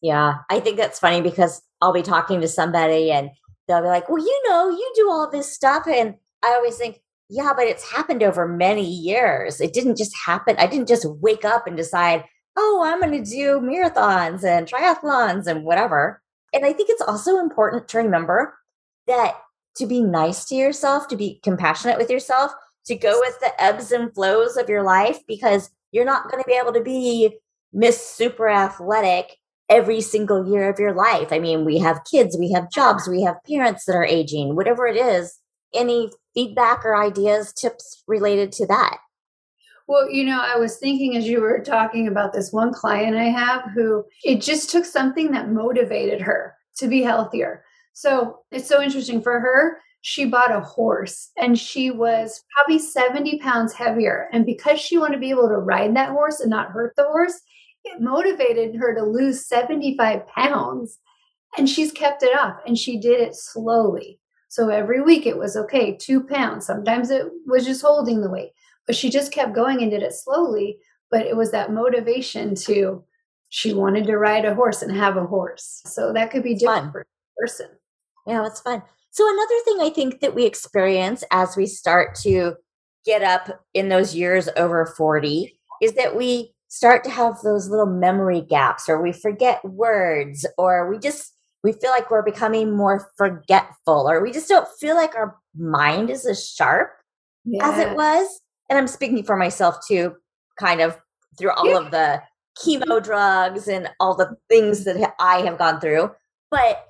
Yeah. 0.00 0.36
I 0.50 0.60
think 0.60 0.76
that's 0.76 0.98
funny 0.98 1.20
because 1.20 1.62
I'll 1.80 1.92
be 1.92 2.02
talking 2.02 2.40
to 2.40 2.48
somebody 2.48 3.10
and 3.10 3.30
they'll 3.68 3.82
be 3.82 3.88
like, 3.88 4.08
well, 4.08 4.18
you 4.18 4.42
know, 4.48 4.70
you 4.70 4.92
do 4.96 5.10
all 5.10 5.30
this 5.30 5.52
stuff. 5.52 5.86
And 5.86 6.14
I 6.42 6.54
always 6.54 6.76
think, 6.76 7.00
yeah, 7.28 7.52
but 7.54 7.66
it's 7.66 7.92
happened 7.92 8.22
over 8.22 8.48
many 8.48 8.88
years. 8.88 9.60
It 9.60 9.74
didn't 9.74 9.98
just 9.98 10.16
happen. 10.16 10.56
I 10.58 10.66
didn't 10.66 10.88
just 10.88 11.06
wake 11.20 11.44
up 11.44 11.66
and 11.66 11.76
decide, 11.76 12.24
oh, 12.56 12.82
I'm 12.84 13.00
going 13.00 13.22
to 13.22 13.30
do 13.30 13.60
marathons 13.60 14.42
and 14.42 14.66
triathlons 14.66 15.46
and 15.46 15.64
whatever. 15.64 16.22
And 16.52 16.64
I 16.64 16.72
think 16.72 16.88
it's 16.90 17.02
also 17.02 17.38
important 17.38 17.86
to 17.88 17.98
remember 17.98 18.54
that 19.06 19.34
to 19.76 19.86
be 19.86 20.02
nice 20.02 20.46
to 20.46 20.54
yourself, 20.54 21.06
to 21.08 21.16
be 21.16 21.38
compassionate 21.44 21.98
with 21.98 22.10
yourself, 22.10 22.52
to 22.86 22.96
go 22.96 23.20
with 23.20 23.38
the 23.40 23.52
ebbs 23.62 23.92
and 23.92 24.12
flows 24.14 24.56
of 24.56 24.68
your 24.68 24.82
life 24.82 25.20
because 25.28 25.70
you're 25.92 26.06
not 26.06 26.30
going 26.30 26.42
to 26.42 26.48
be 26.48 26.58
able 26.60 26.72
to 26.72 26.82
be 26.82 27.36
Miss 27.72 28.04
Super 28.04 28.48
Athletic 28.48 29.36
every 29.68 30.00
single 30.00 30.48
year 30.48 30.68
of 30.68 30.78
your 30.78 30.94
life. 30.94 31.32
I 31.32 31.38
mean, 31.38 31.64
we 31.64 31.78
have 31.78 32.04
kids, 32.10 32.36
we 32.38 32.50
have 32.52 32.70
jobs, 32.70 33.06
we 33.08 33.22
have 33.22 33.44
parents 33.48 33.84
that 33.84 33.94
are 33.94 34.04
aging, 34.04 34.56
whatever 34.56 34.86
it 34.86 34.96
is. 34.96 35.38
Any 35.74 36.10
feedback 36.34 36.84
or 36.84 36.96
ideas, 36.96 37.52
tips 37.52 38.02
related 38.06 38.52
to 38.52 38.66
that? 38.66 38.98
Well, 39.86 40.10
you 40.10 40.24
know, 40.24 40.40
I 40.40 40.56
was 40.56 40.76
thinking 40.76 41.16
as 41.16 41.26
you 41.26 41.40
were 41.40 41.60
talking 41.60 42.08
about 42.08 42.32
this 42.32 42.52
one 42.52 42.72
client 42.72 43.16
I 43.16 43.24
have 43.24 43.70
who 43.74 44.04
it 44.22 44.40
just 44.40 44.70
took 44.70 44.84
something 44.84 45.30
that 45.32 45.50
motivated 45.50 46.20
her 46.20 46.54
to 46.76 46.88
be 46.88 47.02
healthier. 47.02 47.64
So 47.94 48.40
it's 48.50 48.68
so 48.68 48.82
interesting 48.82 49.22
for 49.22 49.40
her. 49.40 49.78
She 50.02 50.26
bought 50.26 50.54
a 50.54 50.60
horse 50.60 51.30
and 51.36 51.58
she 51.58 51.90
was 51.90 52.44
probably 52.54 52.78
70 52.78 53.38
pounds 53.38 53.72
heavier. 53.72 54.28
And 54.32 54.46
because 54.46 54.78
she 54.78 54.98
wanted 54.98 55.14
to 55.14 55.20
be 55.20 55.30
able 55.30 55.48
to 55.48 55.56
ride 55.56 55.96
that 55.96 56.10
horse 56.10 56.40
and 56.40 56.50
not 56.50 56.70
hurt 56.70 56.94
the 56.96 57.04
horse, 57.04 57.40
it 57.84 58.00
motivated 58.00 58.76
her 58.76 58.94
to 58.94 59.02
lose 59.02 59.46
75 59.46 60.26
pounds. 60.28 60.98
And 61.56 61.68
she's 61.68 61.92
kept 61.92 62.22
it 62.22 62.38
off 62.38 62.56
and 62.66 62.76
she 62.76 63.00
did 63.00 63.20
it 63.20 63.34
slowly. 63.34 64.20
So 64.48 64.68
every 64.68 65.02
week 65.02 65.26
it 65.26 65.38
was 65.38 65.56
okay, 65.56 65.96
two 65.96 66.22
pounds. 66.22 66.66
Sometimes 66.66 67.10
it 67.10 67.26
was 67.46 67.64
just 67.64 67.82
holding 67.82 68.20
the 68.20 68.30
weight 68.30 68.52
but 68.88 68.96
she 68.96 69.10
just 69.10 69.30
kept 69.30 69.54
going 69.54 69.82
and 69.82 69.92
did 69.92 70.02
it 70.02 70.12
slowly 70.12 70.78
but 71.12 71.24
it 71.24 71.36
was 71.36 71.52
that 71.52 71.72
motivation 71.72 72.56
to 72.56 73.04
she 73.50 73.72
wanted 73.72 74.04
to 74.06 74.18
ride 74.18 74.44
a 74.44 74.54
horse 74.54 74.82
and 74.82 74.96
have 74.96 75.16
a 75.16 75.26
horse 75.26 75.82
so 75.84 76.12
that 76.12 76.32
could 76.32 76.42
be 76.42 76.54
different 76.54 76.84
fun. 76.84 76.92
for 76.92 77.00
a 77.02 77.06
person 77.38 77.68
yeah 78.26 78.44
it's 78.44 78.60
fun 78.60 78.82
so 79.10 79.24
another 79.28 79.62
thing 79.64 79.78
i 79.80 79.90
think 79.94 80.20
that 80.20 80.34
we 80.34 80.44
experience 80.44 81.22
as 81.30 81.56
we 81.56 81.66
start 81.66 82.16
to 82.16 82.54
get 83.04 83.22
up 83.22 83.62
in 83.74 83.88
those 83.88 84.14
years 84.14 84.48
over 84.56 84.84
40 84.84 85.60
is 85.80 85.92
that 85.92 86.16
we 86.16 86.52
start 86.68 87.04
to 87.04 87.10
have 87.10 87.40
those 87.42 87.68
little 87.68 87.86
memory 87.86 88.40
gaps 88.40 88.88
or 88.88 89.02
we 89.02 89.12
forget 89.12 89.64
words 89.64 90.46
or 90.56 90.90
we 90.90 90.98
just 90.98 91.32
we 91.64 91.72
feel 91.72 91.90
like 91.90 92.10
we're 92.10 92.22
becoming 92.22 92.76
more 92.76 93.10
forgetful 93.16 94.08
or 94.08 94.22
we 94.22 94.30
just 94.30 94.48
don't 94.48 94.68
feel 94.78 94.94
like 94.94 95.14
our 95.16 95.36
mind 95.56 96.08
is 96.08 96.24
as 96.24 96.48
sharp 96.48 96.90
yeah. 97.44 97.68
as 97.68 97.78
it 97.78 97.96
was 97.96 98.40
and 98.68 98.78
I'm 98.78 98.86
speaking 98.86 99.22
for 99.22 99.36
myself 99.36 99.76
too, 99.86 100.14
kind 100.58 100.80
of 100.80 100.98
through 101.38 101.52
all 101.52 101.76
of 101.76 101.90
the 101.90 102.22
chemo 102.62 103.02
drugs 103.02 103.68
and 103.68 103.88
all 104.00 104.16
the 104.16 104.36
things 104.48 104.84
that 104.84 105.14
I 105.20 105.40
have 105.40 105.58
gone 105.58 105.80
through. 105.80 106.10
But 106.50 106.84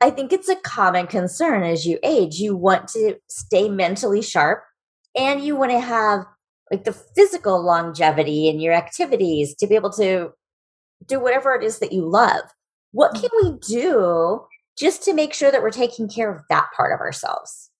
I 0.00 0.10
think 0.10 0.32
it's 0.32 0.48
a 0.48 0.56
common 0.56 1.06
concern 1.06 1.64
as 1.64 1.84
you 1.84 1.98
age. 2.02 2.36
You 2.36 2.56
want 2.56 2.88
to 2.88 3.16
stay 3.28 3.68
mentally 3.68 4.22
sharp 4.22 4.62
and 5.16 5.42
you 5.42 5.56
want 5.56 5.72
to 5.72 5.80
have 5.80 6.24
like 6.70 6.84
the 6.84 6.92
physical 6.92 7.62
longevity 7.62 8.48
in 8.48 8.60
your 8.60 8.74
activities 8.74 9.54
to 9.56 9.66
be 9.66 9.74
able 9.74 9.92
to 9.92 10.32
do 11.06 11.20
whatever 11.20 11.54
it 11.54 11.64
is 11.64 11.78
that 11.78 11.92
you 11.92 12.08
love. 12.08 12.42
What 12.92 13.14
can 13.14 13.30
we 13.42 13.58
do 13.66 14.40
just 14.78 15.02
to 15.04 15.14
make 15.14 15.34
sure 15.34 15.50
that 15.50 15.62
we're 15.62 15.70
taking 15.70 16.08
care 16.08 16.32
of 16.32 16.42
that 16.50 16.68
part 16.76 16.92
of 16.92 17.00
ourselves? 17.00 17.70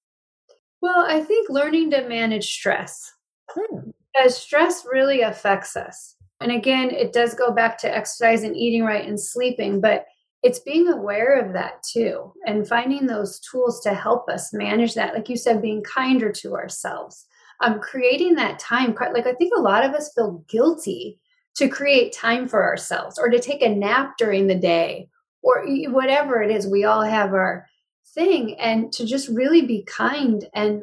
Well, 0.81 1.05
I 1.07 1.21
think 1.21 1.49
learning 1.49 1.91
to 1.91 2.09
manage 2.09 2.47
stress. 2.47 3.13
Hmm. 3.51 3.91
As 4.23 4.37
stress 4.37 4.85
really 4.91 5.23
affects 5.23 5.77
us. 5.77 6.17
And 6.41 6.53
again, 6.53 6.91
it 6.91 7.13
does 7.13 7.35
go 7.35 7.51
back 7.51 7.79
to 7.79 7.95
exercise 7.95 8.43
and 8.43 8.57
eating 8.57 8.85
right 8.85 9.07
and 9.07 9.21
sleeping, 9.21 9.81
but 9.81 10.07
it's 10.43 10.61
being 10.61 10.89
aware 10.89 11.41
of 11.41 11.53
that 11.53 11.83
too 11.83 12.33
and 12.47 12.69
finding 12.69 13.07
those 13.07 13.41
tools 13.41 13.81
to 13.81 13.93
help 13.93 14.29
us 14.29 14.53
manage 14.53 14.95
that. 14.95 15.15
Like 15.15 15.29
you 15.29 15.37
said, 15.37 15.61
being 15.61 15.83
kinder 15.83 16.31
to 16.33 16.55
ourselves, 16.55 17.27
um, 17.61 17.81
creating 17.81 18.35
that 18.35 18.59
time. 18.59 18.95
Like 19.13 19.27
I 19.27 19.35
think 19.35 19.53
a 19.57 19.61
lot 19.61 19.85
of 19.85 19.93
us 19.93 20.13
feel 20.15 20.45
guilty 20.49 21.19
to 21.57 21.69
create 21.69 22.13
time 22.13 22.49
for 22.49 22.63
ourselves 22.63 23.19
or 23.19 23.29
to 23.29 23.41
take 23.41 23.63
a 23.63 23.69
nap 23.69 24.17
during 24.17 24.47
the 24.47 24.55
day 24.55 25.09
or 25.43 25.65
whatever 25.89 26.43
it 26.43 26.51
is. 26.51 26.67
We 26.67 26.85
all 26.85 27.03
have 27.03 27.35
our 27.35 27.67
thing 28.15 28.59
and 28.61 28.93
to 28.93 29.05
just 29.05 29.29
really 29.29 29.63
be 29.63 29.83
kind 29.85 30.47
and 30.55 30.83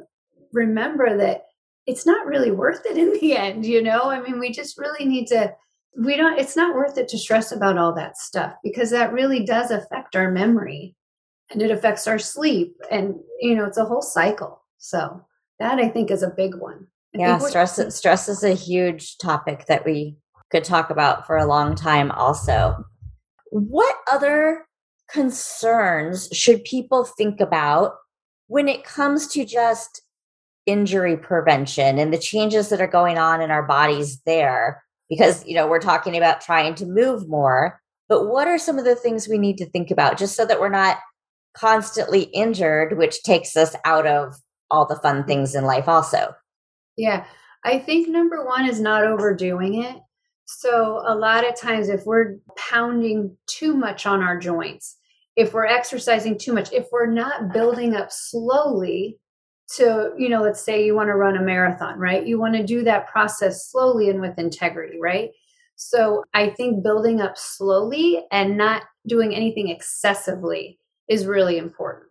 remember 0.51 1.17
that 1.17 1.45
it's 1.88 2.05
not 2.05 2.25
really 2.25 2.51
worth 2.51 2.85
it 2.85 2.97
in 2.97 3.13
the 3.21 3.35
end, 3.35 3.65
you 3.65 3.81
know? 3.81 4.09
I 4.09 4.21
mean, 4.21 4.39
we 4.39 4.51
just 4.51 4.77
really 4.77 5.05
need 5.05 5.27
to 5.27 5.53
we 5.97 6.17
don't 6.17 6.38
it's 6.38 6.57
not 6.57 6.75
worth 6.75 6.97
it 6.97 7.07
to 7.07 7.17
stress 7.17 7.53
about 7.53 7.77
all 7.77 7.95
that 7.95 8.17
stuff 8.17 8.53
because 8.63 8.89
that 8.89 9.13
really 9.13 9.45
does 9.45 9.71
affect 9.71 10.13
our 10.13 10.29
memory 10.29 10.93
and 11.51 11.61
it 11.61 11.71
affects 11.71 12.05
our 12.05 12.19
sleep 12.19 12.75
and 12.91 13.15
you 13.39 13.55
know, 13.55 13.65
it's 13.65 13.77
a 13.77 13.85
whole 13.85 14.01
cycle. 14.01 14.61
So, 14.77 15.24
that 15.59 15.79
I 15.79 15.89
think 15.89 16.11
is 16.11 16.23
a 16.23 16.29
big 16.29 16.55
one. 16.55 16.87
I 17.15 17.19
yeah, 17.19 17.37
stress 17.37 17.95
stress 17.95 18.27
is 18.27 18.43
a 18.43 18.53
huge 18.53 19.17
topic 19.17 19.65
that 19.67 19.85
we 19.85 20.17
could 20.51 20.63
talk 20.63 20.89
about 20.89 21.25
for 21.25 21.37
a 21.37 21.45
long 21.45 21.75
time 21.75 22.11
also. 22.11 22.83
What 23.51 23.95
other 24.11 24.65
concerns 25.09 26.29
should 26.31 26.63
people 26.63 27.05
think 27.05 27.39
about 27.39 27.93
when 28.47 28.67
it 28.67 28.83
comes 28.83 29.27
to 29.27 29.45
just 29.45 30.01
injury 30.65 31.15
prevention 31.15 31.99
and 31.99 32.11
the 32.11 32.17
changes 32.17 32.69
that 32.69 32.81
are 32.81 32.87
going 32.87 33.17
on 33.17 33.41
in 33.41 33.51
our 33.51 33.63
bodies 33.63 34.19
there 34.25 34.83
because 35.09 35.45
you 35.45 35.53
know 35.53 35.67
we're 35.67 35.79
talking 35.79 36.17
about 36.17 36.41
trying 36.41 36.73
to 36.73 36.87
move 36.87 37.29
more 37.29 37.79
but 38.09 38.25
what 38.25 38.47
are 38.47 38.57
some 38.57 38.79
of 38.79 38.85
the 38.85 38.95
things 38.95 39.27
we 39.27 39.37
need 39.37 39.57
to 39.57 39.69
think 39.69 39.91
about 39.91 40.17
just 40.17 40.35
so 40.35 40.43
that 40.43 40.59
we're 40.59 40.69
not 40.69 40.97
constantly 41.55 42.23
injured 42.23 42.97
which 42.97 43.21
takes 43.21 43.55
us 43.55 43.75
out 43.85 44.07
of 44.07 44.33
all 44.71 44.86
the 44.86 44.95
fun 44.97 45.23
things 45.23 45.56
in 45.56 45.63
life 45.63 45.88
also 45.88 46.34
yeah 46.97 47.25
i 47.63 47.78
think 47.78 48.08
number 48.08 48.45
one 48.45 48.67
is 48.67 48.80
not 48.80 49.04
overdoing 49.04 49.84
it 49.84 49.97
so 50.45 51.01
a 51.08 51.15
lot 51.15 51.47
of 51.47 51.60
times 51.60 51.89
if 51.89 52.06
we're 52.06 52.36
pounding 52.56 53.36
too 53.47 53.75
much 53.75 54.06
on 54.06 54.21
our 54.21 54.38
joints 54.39 54.97
if 55.36 55.54
we're 55.54 55.65
exercising 55.65 56.38
too 56.38 56.54
much, 56.54 56.71
if 56.71 56.88
we're 56.91 57.12
not 57.12 57.51
building 57.51 57.95
up 57.95 58.12
slowly 58.12 59.19
to, 59.75 60.12
you 60.17 60.30
know, 60.30 60.41
let's 60.41 60.63
say 60.63 60.86
you 60.86 60.95
want 60.95 61.08
to 61.08 61.15
run 61.15 61.38
a 61.38 61.41
marathon, 61.41 61.99
right? 61.99 62.25
You 62.25 62.39
want 62.39 62.56
to 62.56 62.63
do 62.63 62.84
that 62.84 63.08
process 63.08 63.69
slowly 63.69 64.10
and 64.10 64.21
with 64.21 64.38
integrity, 64.38 64.97
right? 65.01 65.32
So 65.75 66.23
I 66.34 66.49
think 66.49 66.84
building 66.84 67.19
up 67.19 67.38
slowly 67.38 68.23
and 68.32 68.58
not 68.58 68.84
doing 69.08 69.36
anything 69.36 69.69
excessively 69.69 70.80
is 71.10 71.25
really 71.25 71.58
important. 71.58 72.04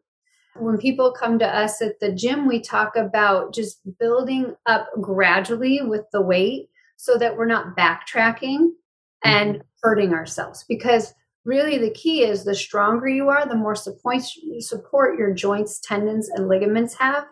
When 0.56 0.78
people 0.78 1.12
come 1.12 1.38
to 1.40 1.46
us 1.46 1.82
at 1.82 1.98
the 2.00 2.12
gym, 2.12 2.46
we 2.46 2.60
talk 2.60 2.96
about 2.96 3.52
just 3.52 3.80
building 3.98 4.54
up 4.66 4.88
gradually 5.00 5.80
with 5.82 6.04
the 6.12 6.22
weight 6.22 6.68
so 6.96 7.16
that 7.18 7.36
we're 7.36 7.46
not 7.46 7.76
backtracking 7.76 8.68
and 9.24 9.54
mm-hmm. 9.56 9.62
hurting 9.82 10.12
ourselves 10.12 10.64
because 10.68 11.12
really 11.44 11.78
the 11.78 11.90
key 11.90 12.22
is 12.22 12.44
the 12.44 12.54
stronger 12.54 13.08
you 13.08 13.28
are, 13.28 13.46
the 13.46 13.54
more 13.54 13.74
support 13.74 15.18
your 15.18 15.34
joints, 15.34 15.80
tendons, 15.80 16.30
and 16.30 16.48
ligaments 16.48 16.94
have. 16.94 17.24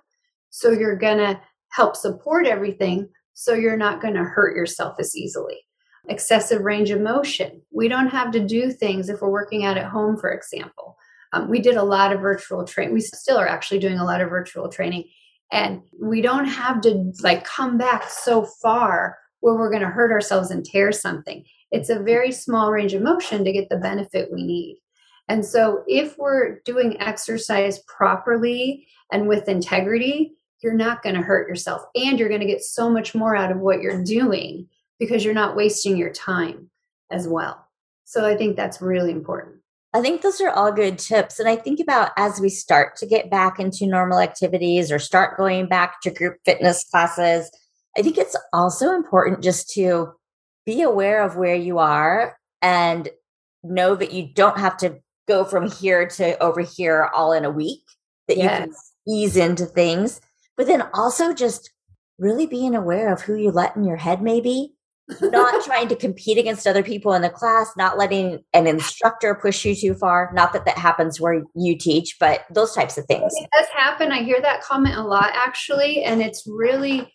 So 0.51 0.71
you're 0.71 0.97
going 0.97 1.19
to 1.19 1.41
help 1.71 1.97
support 1.97 2.47
everything 2.47 3.09
so 3.33 3.55
you're 3.55 3.77
not 3.77 4.03
going 4.03 4.15
to 4.15 4.25
hurt 4.25 4.55
yourself 4.55 4.97
as 4.99 5.17
easily. 5.17 5.57
Excessive 6.09 6.63
range 6.63 6.91
of 6.91 7.01
motion. 7.01 7.63
We 7.73 7.89
don't 7.89 8.09
have 8.09 8.33
to 8.33 8.41
do 8.41 8.71
things 8.71 9.09
if 9.09 9.23
we're 9.23 9.31
working 9.31 9.65
out 9.65 9.79
at 9.79 9.87
home, 9.87 10.19
for 10.19 10.33
example. 10.33 10.97
Um, 11.33 11.49
we 11.49 11.61
did 11.61 11.77
a 11.77 11.83
lot 11.83 12.12
of 12.12 12.21
virtual 12.21 12.64
training. 12.64 12.95
We 12.95 13.01
still 13.01 13.38
are 13.38 13.49
actually 13.49 13.81
doing 13.81 13.99
a 13.99 14.05
lot 14.05 14.21
of 14.21 14.31
virtual 14.31 14.68
training. 14.68 15.05
And 15.51 15.83
we 16.01 16.23
don't 16.23 16.47
have 16.47 16.81
to 16.83 17.12
like 17.23 17.45
come 17.45 17.79
back 17.79 18.09
so 18.09 18.45
far 18.45 19.18
where 19.40 19.55
we're 19.55 19.71
going 19.71 19.83
to 19.83 19.88
hurt 19.88 20.12
ourselves 20.12 20.51
and 20.51 20.64
tear 20.64 20.92
something. 20.92 21.45
It's 21.71 21.90
a 21.90 21.99
very 21.99 22.33
small 22.33 22.71
range 22.71 22.95
of 22.95 23.03
motion 23.03 23.45
to 23.45 23.53
get 23.53 23.68
the 23.68 23.77
benefit 23.77 24.31
we 24.33 24.45
need. 24.45 24.79
And 25.29 25.45
so, 25.45 25.85
if 25.87 26.18
we're 26.18 26.61
doing 26.64 27.01
exercise 27.01 27.81
properly 27.87 28.87
and 29.12 29.29
with 29.29 29.49
integrity, 29.49 30.35
you're 30.62 30.75
not 30.75 31.03
going 31.03 31.14
to 31.14 31.23
hurt 31.23 31.49
yourself 31.49 31.83
and 31.95 32.18
you're 32.18 32.29
going 32.29 32.40
to 32.40 32.47
get 32.47 32.62
so 32.62 32.90
much 32.90 33.14
more 33.14 33.35
out 33.37 33.51
of 33.51 33.59
what 33.59 33.81
you're 33.81 34.03
doing 34.05 34.68
because 34.99 35.25
you're 35.25 35.35
not 35.35 35.57
wasting 35.57 35.97
your 35.97 36.12
time 36.12 36.71
as 37.11 37.27
well. 37.27 37.66
So, 38.05 38.27
I 38.27 38.37
think 38.37 38.57
that's 38.57 38.83
really 38.83 39.11
important. 39.11 39.62
I 39.94 40.00
think 40.00 40.22
those 40.22 40.40
are 40.40 40.50
all 40.50 40.72
good 40.72 40.98
tips. 40.98 41.38
And 41.38 41.48
I 41.48 41.57
think 41.57 41.78
about 41.78 42.12
as 42.16 42.40
we 42.40 42.48
start 42.48 42.96
to 42.96 43.07
get 43.07 43.31
back 43.31 43.61
into 43.61 43.87
normal 43.87 44.20
activities 44.20 44.90
or 44.90 44.98
start 44.98 45.37
going 45.37 45.68
back 45.68 46.00
to 46.02 46.11
group 46.11 46.38
fitness 46.44 46.85
classes, 46.90 47.50
I 47.96 48.02
think 48.02 48.16
it's 48.16 48.37
also 48.52 48.92
important 48.92 49.42
just 49.42 49.70
to 49.74 50.12
be 50.64 50.81
aware 50.81 51.22
of 51.22 51.37
where 51.37 51.55
you 51.55 51.78
are 51.78 52.38
and 52.62 53.09
know 53.62 53.94
that 53.94 54.12
you 54.12 54.28
don't 54.33 54.59
have 54.59 54.76
to 54.78 54.98
go 55.28 55.44
from 55.44 55.70
here 55.70 56.07
to 56.07 56.42
over 56.42 56.62
here 56.62 57.11
all 57.14 57.33
in 57.33 57.44
a 57.44 57.50
week, 57.50 57.83
that 58.28 58.38
yes. 58.38 58.44
you 58.44 58.66
can 58.66 58.74
ease 59.07 59.37
into 59.37 59.66
things. 59.66 60.20
But 60.57 60.66
then 60.66 60.83
also 60.94 61.35
just 61.35 61.70
really 62.18 62.46
being 62.46 62.74
aware 62.74 63.12
of 63.12 63.22
who 63.22 63.35
you 63.35 63.50
let 63.50 63.76
in 63.76 63.85
your 63.85 63.96
head, 63.96 64.22
maybe. 64.22 64.74
Not 65.20 65.64
trying 65.64 65.88
to 65.88 65.96
compete 65.96 66.38
against 66.38 66.66
other 66.66 66.83
people 66.83 67.12
in 67.12 67.22
the 67.22 67.31
class, 67.31 67.72
not 67.77 67.98
letting 67.98 68.42
an 68.55 68.66
instructor 68.66 69.35
push 69.35 69.64
you 69.64 69.75
too 69.75 69.94
far. 69.94 70.31
Not 70.35 70.53
that 70.53 70.64
that 70.64 70.79
happens 70.79 71.20
where 71.20 71.42
you 71.55 71.77
teach, 71.77 72.16
but 72.18 72.44
those 72.51 72.75
types 72.75 72.96
of 72.96 73.07
things. 73.07 73.33
It 73.37 73.48
does 73.59 73.68
happen. 73.77 74.12
I 74.12 74.22
hear 74.22 74.40
that 74.40 74.62
comment 74.62 74.96
a 74.96 75.03
lot, 75.03 75.31
actually. 75.35 76.05
And 76.05 76.22
it's 76.22 76.44
really 76.46 77.12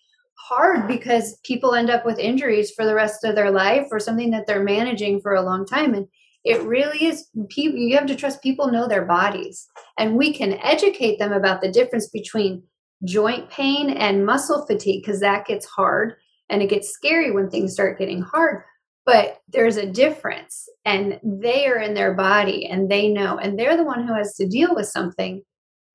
hard 0.48 0.88
because 0.88 1.40
people 1.44 1.74
end 1.74 1.90
up 1.90 2.06
with 2.06 2.20
injuries 2.20 2.72
for 2.72 2.86
the 2.86 2.96
rest 2.96 3.24
of 3.24 3.36
their 3.36 3.52
life 3.52 3.88
or 3.92 4.00
something 4.00 4.32
that 4.32 4.48
they're 4.48 4.64
managing 4.64 5.20
for 5.20 5.34
a 5.34 5.42
long 5.42 5.66
time 5.66 5.94
and 5.94 6.08
it 6.46 6.62
really 6.64 7.06
is 7.06 7.28
you 7.58 7.98
have 7.98 8.06
to 8.06 8.16
trust 8.16 8.42
people 8.42 8.72
know 8.72 8.88
their 8.88 9.04
bodies 9.04 9.68
and 10.00 10.16
we 10.16 10.34
can 10.34 10.54
educate 10.64 11.20
them 11.20 11.34
about 11.34 11.60
the 11.60 11.72
difference 11.72 12.08
between 12.08 12.64
joint 13.04 13.50
pain 13.50 13.90
and 13.90 14.26
muscle 14.26 14.66
fatigue 14.66 15.04
because 15.04 15.20
that 15.20 15.46
gets 15.46 15.66
hard 15.66 16.16
and 16.50 16.62
it 16.62 16.70
gets 16.70 16.90
scary 16.90 17.32
when 17.32 17.50
things 17.50 17.74
start 17.74 18.00
getting 18.00 18.22
hard 18.22 18.64
but 19.06 19.40
there's 19.48 19.78
a 19.78 19.90
difference 19.90 20.68
and 20.84 21.20
they 21.24 21.66
are 21.68 21.80
in 21.80 21.94
their 21.94 22.14
body 22.14 22.66
and 22.66 22.90
they 22.90 23.08
know 23.08 23.38
and 23.38 23.58
they're 23.58 23.78
the 23.78 23.84
one 23.84 24.06
who 24.06 24.14
has 24.14 24.36
to 24.36 24.48
deal 24.48 24.76
with 24.76 24.88
something 24.88 25.42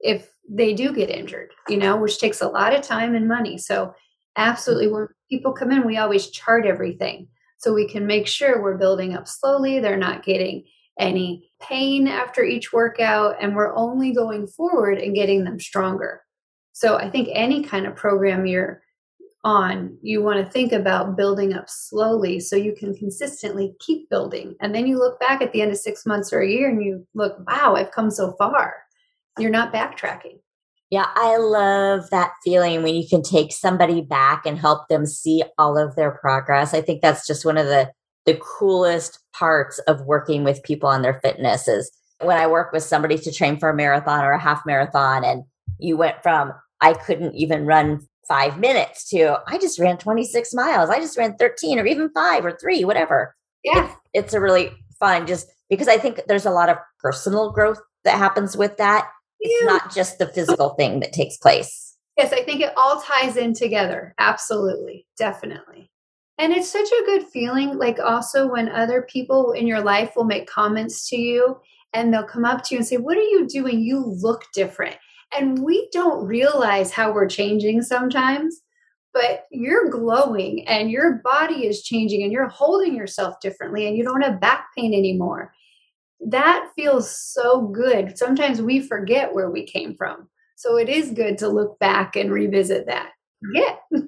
if 0.00 0.30
they 0.48 0.74
do 0.74 0.92
get 0.92 1.10
injured 1.10 1.50
you 1.68 1.76
know 1.76 1.96
which 1.96 2.18
takes 2.18 2.40
a 2.40 2.48
lot 2.48 2.74
of 2.74 2.82
time 2.82 3.14
and 3.14 3.28
money 3.28 3.58
so 3.58 3.94
Absolutely. 4.36 4.88
When 4.88 5.08
people 5.30 5.52
come 5.52 5.72
in, 5.72 5.86
we 5.86 5.98
always 5.98 6.30
chart 6.30 6.66
everything 6.66 7.28
so 7.58 7.72
we 7.72 7.88
can 7.88 8.06
make 8.06 8.26
sure 8.26 8.62
we're 8.62 8.78
building 8.78 9.14
up 9.14 9.28
slowly. 9.28 9.78
They're 9.78 9.96
not 9.96 10.24
getting 10.24 10.64
any 10.98 11.50
pain 11.60 12.06
after 12.08 12.42
each 12.42 12.72
workout, 12.72 13.36
and 13.40 13.54
we're 13.54 13.74
only 13.74 14.12
going 14.12 14.46
forward 14.46 14.98
and 14.98 15.14
getting 15.14 15.44
them 15.44 15.58
stronger. 15.58 16.22
So 16.72 16.96
I 16.96 17.10
think 17.10 17.28
any 17.32 17.62
kind 17.62 17.86
of 17.86 17.96
program 17.96 18.46
you're 18.46 18.81
on, 19.44 19.96
you 20.02 20.22
want 20.22 20.44
to 20.44 20.50
think 20.50 20.72
about 20.72 21.16
building 21.16 21.52
up 21.52 21.68
slowly 21.68 22.38
so 22.38 22.56
you 22.56 22.74
can 22.74 22.94
consistently 22.94 23.74
keep 23.80 24.08
building. 24.08 24.54
And 24.60 24.74
then 24.74 24.86
you 24.86 24.98
look 24.98 25.18
back 25.18 25.42
at 25.42 25.52
the 25.52 25.62
end 25.62 25.72
of 25.72 25.78
six 25.78 26.06
months 26.06 26.32
or 26.32 26.40
a 26.40 26.48
year 26.48 26.68
and 26.68 26.84
you 26.84 27.06
look, 27.14 27.36
wow, 27.46 27.74
I've 27.76 27.90
come 27.90 28.10
so 28.10 28.32
far. 28.38 28.74
You're 29.38 29.50
not 29.50 29.72
backtracking. 29.72 30.38
Yeah, 30.90 31.06
I 31.14 31.38
love 31.38 32.10
that 32.10 32.32
feeling 32.44 32.82
when 32.82 32.94
you 32.94 33.08
can 33.08 33.22
take 33.22 33.52
somebody 33.52 34.02
back 34.02 34.44
and 34.44 34.58
help 34.58 34.88
them 34.88 35.06
see 35.06 35.42
all 35.58 35.78
of 35.78 35.96
their 35.96 36.10
progress. 36.10 36.74
I 36.74 36.82
think 36.82 37.00
that's 37.00 37.26
just 37.26 37.44
one 37.44 37.56
of 37.58 37.66
the 37.66 37.90
the 38.24 38.38
coolest 38.40 39.18
parts 39.34 39.80
of 39.88 40.06
working 40.06 40.44
with 40.44 40.62
people 40.62 40.88
on 40.88 41.02
their 41.02 41.18
fitness 41.24 41.66
is 41.66 41.90
when 42.20 42.36
I 42.36 42.46
work 42.46 42.72
with 42.72 42.84
somebody 42.84 43.18
to 43.18 43.32
train 43.32 43.58
for 43.58 43.68
a 43.68 43.74
marathon 43.74 44.24
or 44.24 44.30
a 44.30 44.38
half 44.38 44.62
marathon 44.64 45.24
and 45.24 45.42
you 45.78 45.96
went 45.96 46.22
from 46.22 46.52
I 46.80 46.92
couldn't 46.92 47.34
even 47.34 47.66
run 47.66 48.06
5 48.32 48.58
minutes 48.58 49.08
to 49.10 49.38
I 49.46 49.58
just 49.58 49.78
ran 49.78 49.98
26 49.98 50.54
miles. 50.54 50.88
I 50.88 50.98
just 50.98 51.18
ran 51.18 51.36
13 51.36 51.78
or 51.78 51.86
even 51.86 52.08
5 52.14 52.46
or 52.46 52.56
3, 52.58 52.84
whatever. 52.86 53.36
Yeah. 53.62 53.84
It's, 53.84 53.94
it's 54.14 54.34
a 54.34 54.40
really 54.40 54.70
fun 54.98 55.26
just 55.26 55.48
because 55.68 55.86
I 55.86 55.98
think 55.98 56.20
there's 56.28 56.46
a 56.46 56.50
lot 56.50 56.70
of 56.70 56.78
personal 56.98 57.52
growth 57.52 57.80
that 58.04 58.16
happens 58.16 58.56
with 58.56 58.78
that 58.78 59.08
it's 59.38 59.64
not 59.64 59.94
just 59.94 60.18
the 60.18 60.28
physical 60.28 60.70
thing 60.70 61.00
that 61.00 61.12
takes 61.12 61.36
place. 61.36 61.96
Yes, 62.16 62.32
I 62.32 62.42
think 62.42 62.60
it 62.60 62.72
all 62.76 63.02
ties 63.02 63.36
in 63.36 63.52
together. 63.52 64.14
Absolutely. 64.18 65.06
Definitely. 65.18 65.90
And 66.38 66.52
it's 66.52 66.70
such 66.70 66.88
a 66.88 67.04
good 67.04 67.26
feeling, 67.26 67.76
like 67.76 67.98
also 67.98 68.50
when 68.50 68.68
other 68.68 69.02
people 69.02 69.52
in 69.52 69.66
your 69.66 69.80
life 69.80 70.12
will 70.16 70.24
make 70.24 70.48
comments 70.48 71.08
to 71.10 71.16
you 71.16 71.58
and 71.92 72.12
they'll 72.12 72.22
come 72.22 72.44
up 72.44 72.62
to 72.64 72.74
you 72.74 72.78
and 72.78 72.86
say, 72.86 72.96
What 72.96 73.18
are 73.18 73.22
you 73.22 73.46
doing? 73.46 73.80
You 73.80 74.00
look 74.00 74.44
different. 74.54 74.96
And 75.36 75.62
we 75.62 75.88
don't 75.92 76.26
realize 76.26 76.92
how 76.92 77.12
we're 77.12 77.28
changing 77.28 77.82
sometimes, 77.82 78.60
but 79.14 79.46
you're 79.50 79.88
glowing 79.88 80.66
and 80.68 80.90
your 80.90 81.20
body 81.24 81.66
is 81.66 81.82
changing 81.82 82.22
and 82.22 82.32
you're 82.32 82.48
holding 82.48 82.94
yourself 82.94 83.40
differently 83.40 83.86
and 83.86 83.96
you 83.96 84.04
don't 84.04 84.22
have 84.22 84.40
back 84.40 84.66
pain 84.76 84.94
anymore. 84.94 85.52
That 86.24 86.68
feels 86.76 87.14
so 87.14 87.62
good. 87.62 88.16
Sometimes 88.16 88.62
we 88.62 88.80
forget 88.80 89.34
where 89.34 89.50
we 89.50 89.66
came 89.66 89.96
from. 89.96 90.28
So 90.56 90.76
it 90.76 90.88
is 90.88 91.10
good 91.10 91.38
to 91.38 91.48
look 91.48 91.78
back 91.78 92.14
and 92.14 92.30
revisit 92.30 92.86
that. 92.86 93.10
Yeah. 93.52 93.76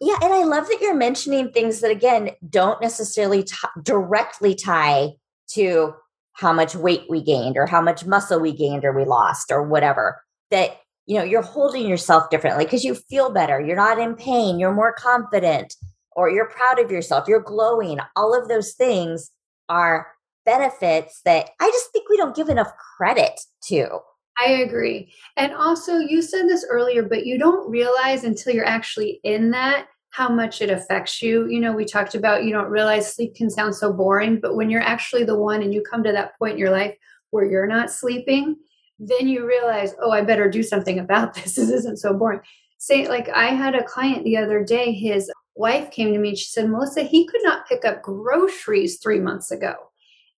yeah. 0.00 0.16
And 0.22 0.32
I 0.32 0.44
love 0.44 0.66
that 0.68 0.78
you're 0.80 0.94
mentioning 0.94 1.50
things 1.50 1.80
that, 1.80 1.90
again, 1.90 2.30
don't 2.48 2.80
necessarily 2.80 3.44
t- 3.44 3.56
directly 3.82 4.54
tie 4.54 5.10
to 5.52 5.92
how 6.32 6.52
much 6.52 6.74
weight 6.74 7.04
we 7.10 7.22
gained 7.22 7.58
or 7.58 7.66
how 7.66 7.82
much 7.82 8.06
muscle 8.06 8.40
we 8.40 8.52
gained 8.52 8.84
or 8.84 8.92
we 8.92 9.04
lost 9.04 9.52
or 9.52 9.62
whatever. 9.62 10.22
That, 10.50 10.80
you 11.06 11.16
know, 11.16 11.24
you're 11.24 11.42
holding 11.42 11.88
yourself 11.88 12.30
differently 12.30 12.64
because 12.64 12.84
you 12.84 12.94
feel 12.94 13.30
better. 13.30 13.60
You're 13.60 13.76
not 13.76 13.98
in 13.98 14.14
pain. 14.16 14.58
You're 14.58 14.74
more 14.74 14.92
confident 14.92 15.74
or 16.16 16.30
you're 16.30 16.48
proud 16.48 16.78
of 16.78 16.90
yourself. 16.90 17.28
You're 17.28 17.40
glowing. 17.40 17.98
All 18.16 18.38
of 18.38 18.48
those 18.48 18.72
things 18.72 19.30
are 19.68 20.08
benefits 20.44 21.20
that 21.24 21.50
I 21.60 21.70
just 21.70 21.92
think 21.92 22.08
we 22.08 22.16
don't 22.16 22.34
give 22.36 22.48
enough 22.48 22.72
credit 22.96 23.40
to. 23.68 24.00
I 24.38 24.50
agree. 24.52 25.12
And 25.36 25.52
also, 25.52 25.98
you 25.98 26.22
said 26.22 26.48
this 26.48 26.66
earlier, 26.68 27.02
but 27.02 27.26
you 27.26 27.38
don't 27.38 27.70
realize 27.70 28.24
until 28.24 28.54
you're 28.54 28.64
actually 28.64 29.20
in 29.22 29.50
that 29.50 29.86
how 30.10 30.28
much 30.28 30.60
it 30.60 30.70
affects 30.70 31.22
you. 31.22 31.46
You 31.48 31.60
know, 31.60 31.72
we 31.72 31.84
talked 31.84 32.14
about 32.14 32.44
you 32.44 32.52
don't 32.52 32.70
realize 32.70 33.14
sleep 33.14 33.34
can 33.34 33.50
sound 33.50 33.74
so 33.74 33.92
boring, 33.92 34.40
but 34.40 34.56
when 34.56 34.70
you're 34.70 34.80
actually 34.80 35.24
the 35.24 35.38
one 35.38 35.62
and 35.62 35.72
you 35.72 35.82
come 35.82 36.02
to 36.02 36.12
that 36.12 36.36
point 36.38 36.54
in 36.54 36.58
your 36.58 36.70
life 36.70 36.94
where 37.30 37.44
you're 37.44 37.66
not 37.66 37.90
sleeping, 37.90 38.56
then 39.00 39.28
you 39.28 39.46
realize, 39.46 39.94
oh, 40.00 40.12
I 40.12 40.20
better 40.20 40.48
do 40.48 40.62
something 40.62 40.98
about 40.98 41.34
this. 41.34 41.54
This 41.56 41.70
isn't 41.70 41.98
so 41.98 42.12
boring. 42.12 42.40
Say, 42.78 43.08
like, 43.08 43.28
I 43.30 43.46
had 43.46 43.74
a 43.74 43.84
client 43.84 44.24
the 44.24 44.36
other 44.36 44.62
day, 44.62 44.92
his 44.92 45.30
wife 45.56 45.90
came 45.90 46.12
to 46.12 46.18
me 46.18 46.30
and 46.30 46.38
she 46.38 46.46
said, 46.46 46.68
Melissa, 46.68 47.02
he 47.02 47.26
could 47.26 47.40
not 47.42 47.66
pick 47.66 47.84
up 47.84 48.02
groceries 48.02 48.98
three 48.98 49.18
months 49.18 49.50
ago. 49.50 49.74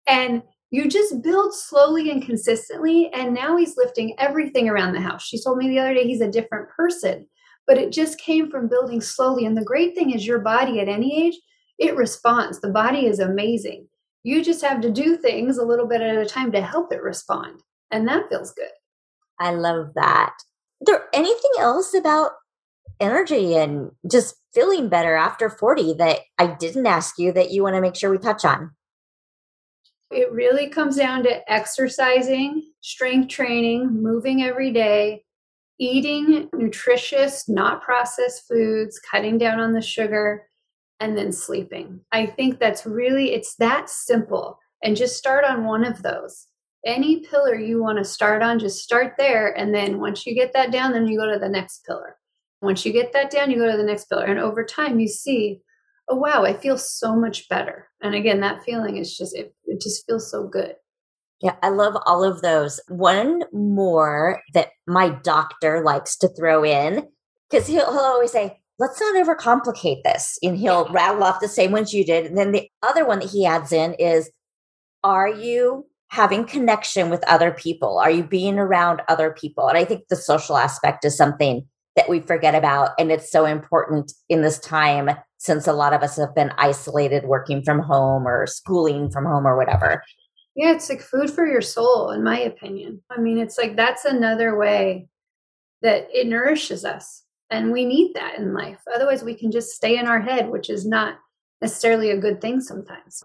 And 0.06 0.42
you 0.70 0.88
just 0.88 1.22
build 1.22 1.54
slowly 1.54 2.10
and 2.10 2.24
consistently. 2.24 3.10
And 3.12 3.34
now 3.34 3.56
he's 3.56 3.76
lifting 3.76 4.14
everything 4.18 4.68
around 4.68 4.94
the 4.94 5.00
house. 5.00 5.22
She 5.22 5.42
told 5.42 5.58
me 5.58 5.68
the 5.68 5.78
other 5.78 5.94
day 5.94 6.04
he's 6.04 6.22
a 6.22 6.30
different 6.30 6.68
person, 6.70 7.26
but 7.66 7.78
it 7.78 7.92
just 7.92 8.18
came 8.18 8.50
from 8.50 8.68
building 8.68 9.00
slowly. 9.00 9.44
And 9.44 9.56
the 9.56 9.64
great 9.64 9.94
thing 9.94 10.10
is, 10.12 10.26
your 10.26 10.38
body 10.38 10.80
at 10.80 10.88
any 10.88 11.26
age, 11.26 11.38
it 11.78 11.96
responds. 11.96 12.60
The 12.60 12.70
body 12.70 13.06
is 13.06 13.18
amazing. 13.18 13.86
You 14.24 14.42
just 14.42 14.62
have 14.62 14.80
to 14.80 14.90
do 14.90 15.16
things 15.16 15.58
a 15.58 15.64
little 15.64 15.86
bit 15.86 16.00
at 16.00 16.16
a 16.16 16.26
time 16.26 16.52
to 16.52 16.62
help 16.62 16.92
it 16.92 17.02
respond. 17.02 17.60
And 17.92 18.08
that 18.08 18.28
feels 18.28 18.52
good. 18.52 18.70
I 19.38 19.52
love 19.52 19.92
that. 19.94 20.34
There 20.80 21.04
anything 21.12 21.50
else 21.58 21.94
about 21.94 22.32
energy 22.98 23.54
and 23.54 23.90
just 24.10 24.36
feeling 24.54 24.88
better 24.88 25.14
after 25.14 25.48
40 25.48 25.94
that 25.94 26.20
I 26.38 26.46
didn't 26.46 26.86
ask 26.86 27.18
you 27.18 27.32
that 27.32 27.50
you 27.50 27.62
want 27.62 27.76
to 27.76 27.80
make 27.80 27.96
sure 27.96 28.10
we 28.10 28.18
touch 28.18 28.44
on? 28.44 28.72
It 30.10 30.30
really 30.30 30.68
comes 30.68 30.96
down 30.96 31.22
to 31.22 31.50
exercising, 31.50 32.70
strength 32.80 33.28
training, 33.28 34.02
moving 34.02 34.42
every 34.42 34.70
day, 34.70 35.24
eating 35.78 36.50
nutritious, 36.52 37.48
not 37.48 37.82
processed 37.82 38.46
foods, 38.46 39.00
cutting 39.10 39.38
down 39.38 39.58
on 39.58 39.72
the 39.72 39.80
sugar, 39.80 40.48
and 41.00 41.16
then 41.16 41.32
sleeping. 41.32 42.00
I 42.12 42.26
think 42.26 42.60
that's 42.60 42.86
really 42.86 43.32
it's 43.32 43.56
that 43.56 43.88
simple 43.88 44.58
and 44.82 44.96
just 44.96 45.16
start 45.16 45.44
on 45.44 45.64
one 45.64 45.84
of 45.84 46.02
those. 46.02 46.46
Any 46.84 47.20
pillar 47.20 47.54
you 47.54 47.80
want 47.80 47.98
to 47.98 48.04
start 48.04 48.42
on, 48.42 48.58
just 48.58 48.82
start 48.82 49.14
there 49.16 49.56
and 49.56 49.74
then 49.74 50.00
once 50.00 50.26
you 50.26 50.34
get 50.34 50.52
that 50.54 50.72
down 50.72 50.92
then 50.92 51.06
you 51.06 51.18
go 51.18 51.32
to 51.32 51.38
the 51.38 51.48
next 51.48 51.84
pillar. 51.86 52.16
Once 52.60 52.84
you 52.84 52.92
get 52.92 53.12
that 53.12 53.30
down, 53.30 53.50
you 53.50 53.58
go 53.58 53.70
to 53.70 53.76
the 53.76 53.84
next 53.84 54.06
pillar 54.06 54.24
and 54.24 54.38
over 54.38 54.64
time 54.64 55.00
you 55.00 55.08
see 55.08 55.60
oh 56.08 56.16
wow 56.16 56.44
i 56.44 56.52
feel 56.52 56.76
so 56.76 57.14
much 57.14 57.48
better 57.48 57.88
and 58.02 58.16
again 58.16 58.40
that 58.40 58.60
feeling 58.64 58.96
is 58.96 59.16
just 59.16 59.36
it, 59.36 59.54
it 59.66 59.80
just 59.80 60.04
feels 60.04 60.28
so 60.28 60.48
good 60.48 60.74
yeah, 61.42 61.56
I 61.60 61.70
love 61.70 61.96
all 62.06 62.22
of 62.22 62.40
those. 62.40 62.80
One 62.88 63.42
more 63.52 64.40
that 64.54 64.68
my 64.86 65.08
doctor 65.08 65.82
likes 65.82 66.16
to 66.18 66.28
throw 66.28 66.64
in 66.64 67.08
because 67.50 67.66
he'll, 67.66 67.90
he'll 67.90 68.00
always 68.00 68.30
say, 68.30 68.60
let's 68.78 69.00
not 69.00 69.26
overcomplicate 69.26 70.04
this. 70.04 70.38
And 70.40 70.56
he'll 70.56 70.88
rattle 70.92 71.24
off 71.24 71.40
the 71.40 71.48
same 71.48 71.72
ones 71.72 71.92
you 71.92 72.04
did. 72.04 72.26
And 72.26 72.38
then 72.38 72.52
the 72.52 72.68
other 72.80 73.04
one 73.04 73.18
that 73.18 73.30
he 73.30 73.44
adds 73.44 73.72
in 73.72 73.94
is, 73.94 74.30
are 75.02 75.28
you 75.28 75.86
having 76.12 76.44
connection 76.44 77.08
with 77.08 77.26
other 77.26 77.50
people? 77.50 77.98
Are 77.98 78.10
you 78.10 78.22
being 78.22 78.58
around 78.58 79.00
other 79.08 79.30
people? 79.30 79.66
And 79.66 79.78
I 79.78 79.84
think 79.86 80.08
the 80.08 80.16
social 80.16 80.58
aspect 80.58 81.06
is 81.06 81.16
something 81.16 81.66
that 81.96 82.06
we 82.06 82.20
forget 82.20 82.54
about. 82.54 82.90
And 82.98 83.10
it's 83.10 83.32
so 83.32 83.46
important 83.46 84.12
in 84.28 84.42
this 84.42 84.58
time 84.58 85.08
since 85.38 85.66
a 85.66 85.72
lot 85.72 85.94
of 85.94 86.02
us 86.02 86.18
have 86.18 86.34
been 86.34 86.52
isolated 86.58 87.24
working 87.24 87.62
from 87.62 87.78
home 87.78 88.28
or 88.28 88.46
schooling 88.46 89.10
from 89.10 89.24
home 89.24 89.46
or 89.46 89.56
whatever. 89.56 90.02
Yeah, 90.54 90.72
it's 90.72 90.90
like 90.90 91.00
food 91.00 91.30
for 91.30 91.46
your 91.46 91.62
soul, 91.62 92.10
in 92.10 92.22
my 92.22 92.38
opinion. 92.40 93.02
I 93.10 93.18
mean, 93.18 93.38
it's 93.38 93.56
like 93.56 93.74
that's 93.74 94.04
another 94.04 94.58
way 94.58 95.08
that 95.80 96.08
it 96.12 96.26
nourishes 96.26 96.84
us. 96.84 97.22
And 97.48 97.72
we 97.72 97.86
need 97.86 98.12
that 98.16 98.38
in 98.38 98.52
life. 98.52 98.80
Otherwise, 98.94 99.24
we 99.24 99.34
can 99.34 99.50
just 99.50 99.70
stay 99.70 99.96
in 99.96 100.06
our 100.06 100.20
head, 100.20 100.50
which 100.50 100.68
is 100.68 100.84
not 100.86 101.16
necessarily 101.62 102.10
a 102.10 102.20
good 102.20 102.42
thing 102.42 102.60
sometimes. 102.60 103.24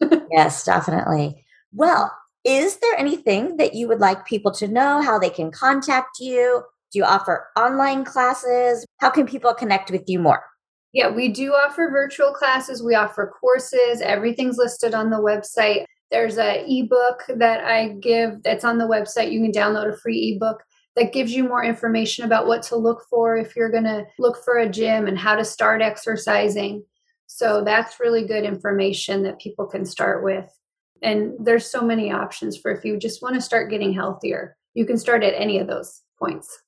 yes, 0.30 0.64
definitely. 0.64 1.42
Well, 1.72 2.12
is 2.46 2.76
there 2.76 2.96
anything 2.96 3.56
that 3.56 3.74
you 3.74 3.88
would 3.88 3.98
like 3.98 4.24
people 4.24 4.52
to 4.52 4.68
know, 4.68 5.02
how 5.02 5.18
they 5.18 5.30
can 5.30 5.50
contact 5.50 6.20
you? 6.20 6.62
Do 6.92 7.00
you 7.00 7.04
offer 7.04 7.48
online 7.56 8.04
classes? 8.04 8.86
How 8.98 9.10
can 9.10 9.26
people 9.26 9.52
connect 9.52 9.90
with 9.90 10.04
you 10.06 10.20
more? 10.20 10.44
Yeah, 10.92 11.10
we 11.10 11.28
do 11.28 11.52
offer 11.52 11.90
virtual 11.90 12.32
classes. 12.32 12.82
We 12.82 12.94
offer 12.94 13.32
courses. 13.40 14.00
Everything's 14.00 14.58
listed 14.58 14.94
on 14.94 15.10
the 15.10 15.16
website. 15.16 15.84
There's 16.12 16.38
a 16.38 16.64
ebook 16.66 17.24
that 17.36 17.64
I 17.64 17.88
give 18.00 18.42
that's 18.44 18.64
on 18.64 18.78
the 18.78 18.86
website. 18.86 19.32
You 19.32 19.42
can 19.42 19.50
download 19.50 19.92
a 19.92 19.96
free 19.96 20.36
ebook 20.36 20.62
that 20.94 21.12
gives 21.12 21.32
you 21.34 21.42
more 21.42 21.64
information 21.64 22.24
about 22.24 22.46
what 22.46 22.62
to 22.62 22.76
look 22.76 23.02
for 23.10 23.36
if 23.36 23.56
you're 23.56 23.72
going 23.72 23.84
to 23.84 24.04
look 24.20 24.42
for 24.44 24.58
a 24.58 24.70
gym 24.70 25.08
and 25.08 25.18
how 25.18 25.34
to 25.34 25.44
start 25.44 25.82
exercising. 25.82 26.84
So 27.26 27.64
that's 27.64 27.98
really 27.98 28.24
good 28.24 28.44
information 28.44 29.24
that 29.24 29.40
people 29.40 29.66
can 29.66 29.84
start 29.84 30.22
with. 30.22 30.48
And 31.02 31.34
there's 31.38 31.70
so 31.70 31.82
many 31.82 32.10
options 32.10 32.56
for 32.56 32.70
if 32.70 32.84
you 32.84 32.98
just 32.98 33.22
want 33.22 33.34
to 33.34 33.40
start 33.40 33.70
getting 33.70 33.92
healthier. 33.92 34.56
You 34.74 34.86
can 34.86 34.98
start 34.98 35.22
at 35.22 35.34
any 35.34 35.58
of 35.58 35.66
those 35.66 36.02
points. 36.18 36.62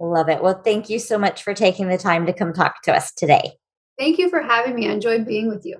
Love 0.00 0.28
it. 0.28 0.42
Well, 0.42 0.60
thank 0.64 0.90
you 0.90 0.98
so 0.98 1.18
much 1.18 1.42
for 1.42 1.54
taking 1.54 1.88
the 1.88 1.98
time 1.98 2.26
to 2.26 2.32
come 2.32 2.52
talk 2.52 2.82
to 2.82 2.92
us 2.92 3.12
today. 3.12 3.52
Thank 3.98 4.18
you 4.18 4.28
for 4.30 4.40
having 4.40 4.74
me. 4.74 4.88
I 4.88 4.92
enjoyed 4.92 5.26
being 5.26 5.48
with 5.48 5.64
you. 5.64 5.76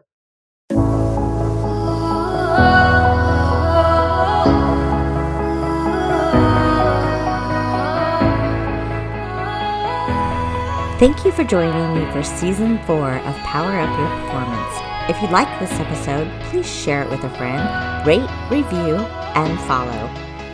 Thank 11.03 11.25
you 11.25 11.33
for 11.33 11.43
joining 11.43 11.97
me 11.97 12.09
for 12.13 12.23
season 12.23 12.79
four 12.85 13.11
of 13.11 13.35
Power 13.39 13.77
Up 13.77 13.99
Your 13.99 14.09
Performance. 14.21 14.72
If 15.09 15.21
you 15.21 15.27
like 15.29 15.59
this 15.59 15.73
episode, 15.81 16.31
please 16.43 16.71
share 16.71 17.03
it 17.03 17.11
with 17.11 17.25
a 17.25 17.31
friend, 17.31 18.07
rate, 18.07 18.31
review, 18.49 18.97
and 19.35 19.59
follow. 19.63 20.09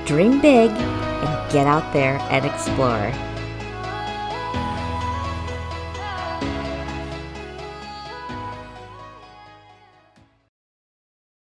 Dream 0.06 0.40
big 0.40 0.70
and 0.70 1.52
get 1.52 1.66
out 1.66 1.92
there 1.92 2.16
and 2.30 2.46
explore. 2.46 3.12